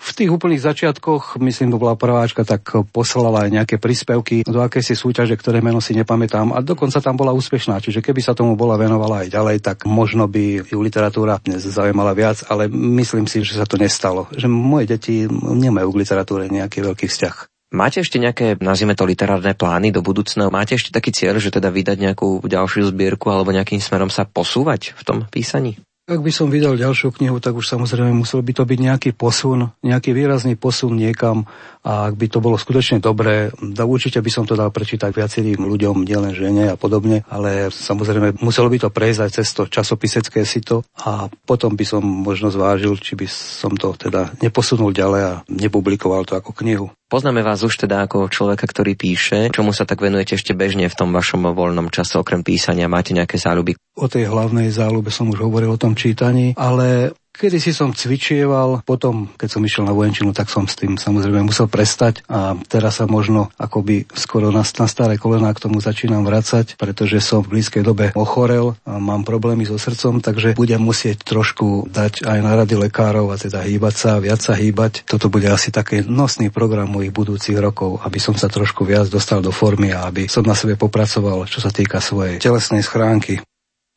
v 0.00 0.10
tých 0.16 0.30
úplných 0.30 0.62
začiatkoch, 0.62 1.36
myslím, 1.42 1.74
to 1.74 1.82
bola 1.82 1.98
prváčka, 1.98 2.46
tak 2.46 2.62
poslala 2.94 3.44
aj 3.46 3.50
nejaké 3.50 3.76
príspevky 3.76 4.46
do 4.46 4.62
akési 4.62 4.96
súťaže, 4.96 5.36
ktoré 5.36 5.60
meno 5.60 5.82
si 5.82 5.92
nepamätám 5.92 6.56
a 6.56 6.64
dokonca 6.64 7.02
tam 7.02 7.20
bola 7.20 7.34
úspešná. 7.34 7.82
Čiže 7.82 8.00
keby 8.00 8.24
sa 8.24 8.32
tomu 8.32 8.56
bola 8.56 8.80
venovala 8.80 9.26
aj 9.26 9.28
ďalej, 9.34 9.56
tak 9.60 9.84
možno 9.84 10.30
by 10.30 10.64
ju 10.64 10.78
literatúra 10.80 11.42
dnes 11.44 11.66
zaujímala 11.66 12.16
viac, 12.16 12.46
ale 12.48 12.70
myslím 12.70 13.28
si, 13.28 13.44
že 13.44 13.60
sa 13.60 13.68
to 13.68 13.76
nestalo. 13.76 14.30
Že 14.32 14.48
moje 14.48 14.94
deti 14.96 15.28
nemajú 15.30 15.92
k 15.92 16.00
literatúre 16.00 16.46
nejaký 16.48 16.80
veľký 16.80 17.06
vzťah. 17.10 17.36
Máte 17.70 18.02
ešte 18.02 18.18
nejaké, 18.18 18.58
nazvime 18.58 18.98
to 18.98 19.06
literárne 19.06 19.54
plány 19.54 19.94
do 19.94 20.02
budúcna? 20.02 20.50
Máte 20.50 20.74
ešte 20.74 20.90
taký 20.90 21.14
cieľ, 21.14 21.38
že 21.38 21.54
teda 21.54 21.70
vydať 21.70 22.02
nejakú 22.02 22.42
ďalšiu 22.42 22.90
zbierku 22.90 23.30
alebo 23.30 23.54
nejakým 23.54 23.78
smerom 23.78 24.10
sa 24.10 24.26
posúvať 24.26 24.98
v 24.98 25.02
tom 25.06 25.18
písaní? 25.30 25.78
Ak 26.10 26.26
by 26.26 26.34
som 26.34 26.50
vydal 26.50 26.74
ďalšiu 26.74 27.14
knihu, 27.14 27.38
tak 27.38 27.54
už 27.54 27.70
samozrejme 27.70 28.10
musel 28.10 28.42
by 28.42 28.50
to 28.50 28.66
byť 28.66 28.78
nejaký 28.82 29.10
posun, 29.14 29.70
nejaký 29.78 30.10
výrazný 30.10 30.58
posun 30.58 30.98
niekam 30.98 31.46
a 31.86 32.10
ak 32.10 32.18
by 32.18 32.26
to 32.26 32.42
bolo 32.42 32.58
skutočne 32.58 32.98
dobré, 32.98 33.54
da 33.62 33.86
určite 33.86 34.18
by 34.18 34.26
som 34.26 34.42
to 34.42 34.58
dal 34.58 34.74
prečítať 34.74 35.14
viacerým 35.14 35.62
ľuďom, 35.62 36.02
nielen 36.02 36.34
žene 36.34 36.74
a 36.74 36.74
podobne, 36.74 37.22
ale 37.30 37.70
samozrejme 37.70 38.42
muselo 38.42 38.66
by 38.66 38.82
to 38.82 38.88
prejsť 38.90 39.20
aj 39.22 39.30
cez 39.38 39.48
to 39.54 39.70
časopisecké 39.70 40.42
sito 40.42 40.82
a 40.98 41.30
potom 41.46 41.78
by 41.78 41.86
som 41.86 42.02
možno 42.02 42.50
zvážil, 42.50 42.98
či 42.98 43.14
by 43.14 43.30
som 43.30 43.78
to 43.78 43.94
teda 43.94 44.34
neposunul 44.42 44.90
ďalej 44.90 45.22
a 45.22 45.32
nepublikoval 45.46 46.26
to 46.26 46.34
ako 46.34 46.50
knihu. 46.58 46.90
Poznáme 47.10 47.42
vás 47.42 47.66
už 47.66 47.74
teda 47.74 48.06
ako 48.06 48.30
človeka, 48.30 48.70
ktorý 48.70 48.94
píše. 48.94 49.50
Čomu 49.50 49.74
sa 49.74 49.82
tak 49.82 49.98
venujete 49.98 50.38
ešte 50.38 50.54
bežne 50.54 50.86
v 50.86 50.94
tom 50.94 51.10
vašom 51.10 51.42
voľnom 51.50 51.90
čase, 51.90 52.14
okrem 52.22 52.46
písania? 52.46 52.86
Máte 52.86 53.10
nejaké 53.10 53.34
záľuby? 53.34 53.74
O 53.98 54.06
tej 54.06 54.30
hlavnej 54.30 54.70
záľube 54.70 55.10
som 55.10 55.26
už 55.26 55.42
hovoril 55.42 55.74
o 55.74 55.80
tom 55.82 55.98
čítaní, 55.98 56.54
ale 56.54 57.10
Kedy 57.30 57.62
si 57.62 57.70
som 57.70 57.94
cvičieval, 57.94 58.82
potom, 58.82 59.30
keď 59.38 59.48
som 59.48 59.62
išiel 59.62 59.86
na 59.86 59.94
vojenčinu, 59.94 60.34
tak 60.34 60.50
som 60.50 60.66
s 60.66 60.74
tým 60.74 60.98
samozrejme 60.98 61.46
musel 61.46 61.70
prestať 61.70 62.26
a 62.26 62.58
teraz 62.66 62.98
sa 62.98 63.06
možno 63.06 63.54
akoby 63.54 64.10
skoro 64.12 64.50
na, 64.50 64.66
na 64.66 64.86
staré 64.90 65.14
kolená 65.14 65.54
k 65.54 65.62
tomu 65.62 65.78
začínam 65.78 66.26
vracať, 66.26 66.74
pretože 66.74 67.22
som 67.22 67.40
v 67.40 67.56
blízkej 67.56 67.86
dobe 67.86 68.10
ochorel 68.18 68.74
a 68.82 68.98
mám 68.98 69.22
problémy 69.22 69.62
so 69.62 69.78
srdcom, 69.78 70.18
takže 70.20 70.58
budem 70.58 70.82
musieť 70.82 71.22
trošku 71.22 71.88
dať 71.88 72.26
aj 72.26 72.38
na 72.42 72.52
rady 72.58 72.76
lekárov 72.76 73.30
a 73.30 73.38
teda 73.38 73.62
hýbať 73.62 73.94
sa, 73.94 74.10
viac 74.18 74.42
sa 74.42 74.58
hýbať. 74.58 75.06
Toto 75.06 75.30
bude 75.30 75.46
asi 75.48 75.70
taký 75.70 76.04
nosný 76.04 76.50
program 76.50 76.90
mojich 76.90 77.14
budúcich 77.14 77.56
rokov, 77.56 78.02
aby 78.02 78.18
som 78.18 78.34
sa 78.34 78.50
trošku 78.50 78.82
viac 78.82 79.06
dostal 79.06 79.38
do 79.38 79.54
formy 79.54 79.94
a 79.94 80.10
aby 80.10 80.26
som 80.26 80.42
na 80.42 80.58
sebe 80.58 80.74
popracoval, 80.74 81.46
čo 81.46 81.62
sa 81.62 81.70
týka 81.70 82.02
svojej 82.02 82.42
telesnej 82.42 82.82
schránky. 82.82 83.40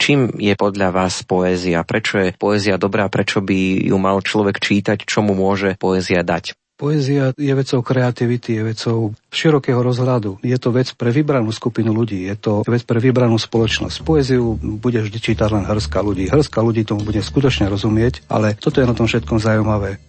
Čím 0.03 0.35
je 0.35 0.51
podľa 0.59 0.91
vás 0.91 1.23
poézia? 1.23 1.79
Prečo 1.87 2.19
je 2.19 2.35
poézia 2.35 2.75
dobrá? 2.75 3.07
Prečo 3.07 3.39
by 3.39 3.87
ju 3.87 3.95
mal 3.95 4.19
človek 4.19 4.59
čítať? 4.59 5.07
Čo 5.07 5.23
mu 5.23 5.31
môže 5.31 5.79
poézia 5.79 6.27
dať? 6.27 6.59
Poézia 6.75 7.31
je 7.39 7.53
vecou 7.55 7.79
kreativity, 7.79 8.59
je 8.59 8.63
vecou 8.67 9.15
širokého 9.31 9.79
rozhľadu. 9.79 10.43
Je 10.43 10.59
to 10.59 10.75
vec 10.75 10.91
pre 10.99 11.07
vybranú 11.15 11.55
skupinu 11.55 11.95
ľudí, 11.95 12.27
je 12.27 12.35
to 12.35 12.67
vec 12.67 12.83
pre 12.83 12.99
vybranú 12.99 13.39
spoločnosť. 13.39 14.03
Poéziu 14.03 14.59
bude 14.59 14.99
vždy 14.99 15.23
čítať 15.23 15.47
len 15.55 15.63
hrska 15.63 16.03
ľudí. 16.03 16.27
Hrska 16.27 16.59
ľudí 16.59 16.83
tomu 16.83 17.07
bude 17.07 17.23
skutočne 17.23 17.71
rozumieť, 17.71 18.27
ale 18.27 18.59
toto 18.59 18.83
je 18.83 18.89
na 18.89 18.91
tom 18.91 19.07
všetkom 19.07 19.39
zaujímavé. 19.39 20.03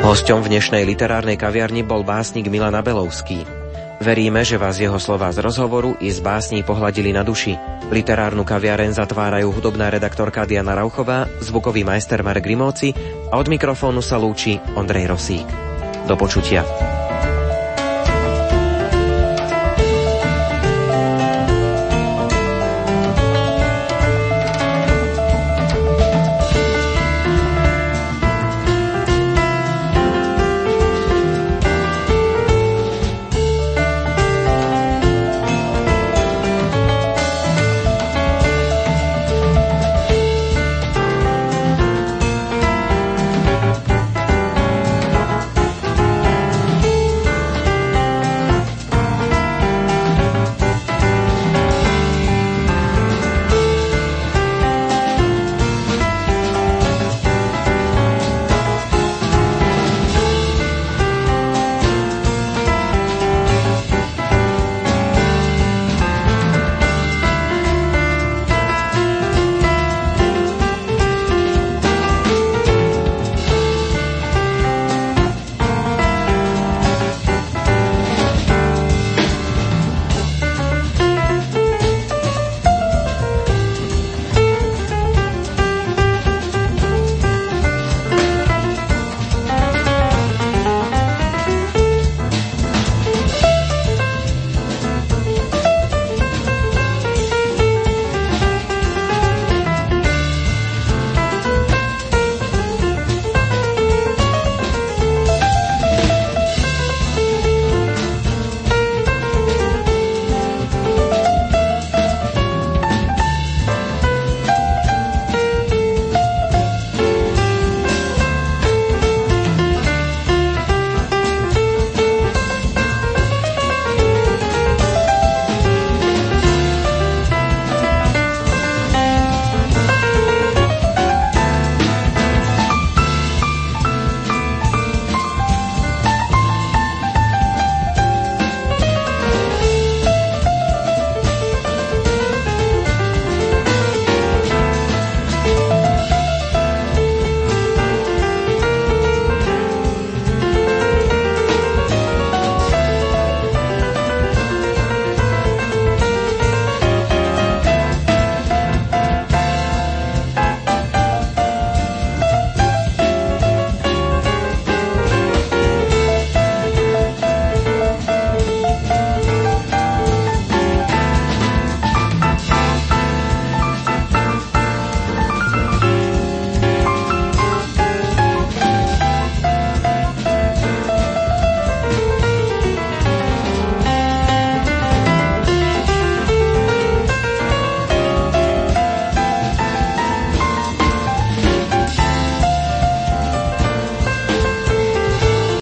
Hosťom 0.00 0.40
v 0.40 0.56
dnešnej 0.56 0.88
literárnej 0.88 1.36
kaviarni 1.36 1.84
bol 1.84 2.00
básnik 2.00 2.48
Milan 2.48 2.72
Abelovský. 2.72 3.44
Veríme, 4.00 4.40
že 4.48 4.56
vás 4.56 4.80
jeho 4.80 4.96
slova 4.96 5.28
z 5.28 5.44
rozhovoru 5.44 5.92
i 6.00 6.08
z 6.08 6.24
básní 6.24 6.64
pohľadili 6.64 7.12
na 7.12 7.20
duši. 7.20 7.52
Literárnu 7.92 8.40
kaviareň 8.40 8.96
zatvárajú 8.96 9.52
hudobná 9.52 9.92
redaktorka 9.92 10.48
Diana 10.48 10.72
Rauchová, 10.72 11.28
zvukový 11.44 11.84
majster 11.84 12.24
Marek 12.24 12.48
Grimóci 12.48 12.96
a 13.28 13.36
od 13.36 13.52
mikrofónu 13.52 14.00
sa 14.00 14.16
lúči 14.16 14.56
Ondrej 14.72 15.04
Rosík. 15.04 15.44
Do 16.08 16.16
počutia. 16.16 16.64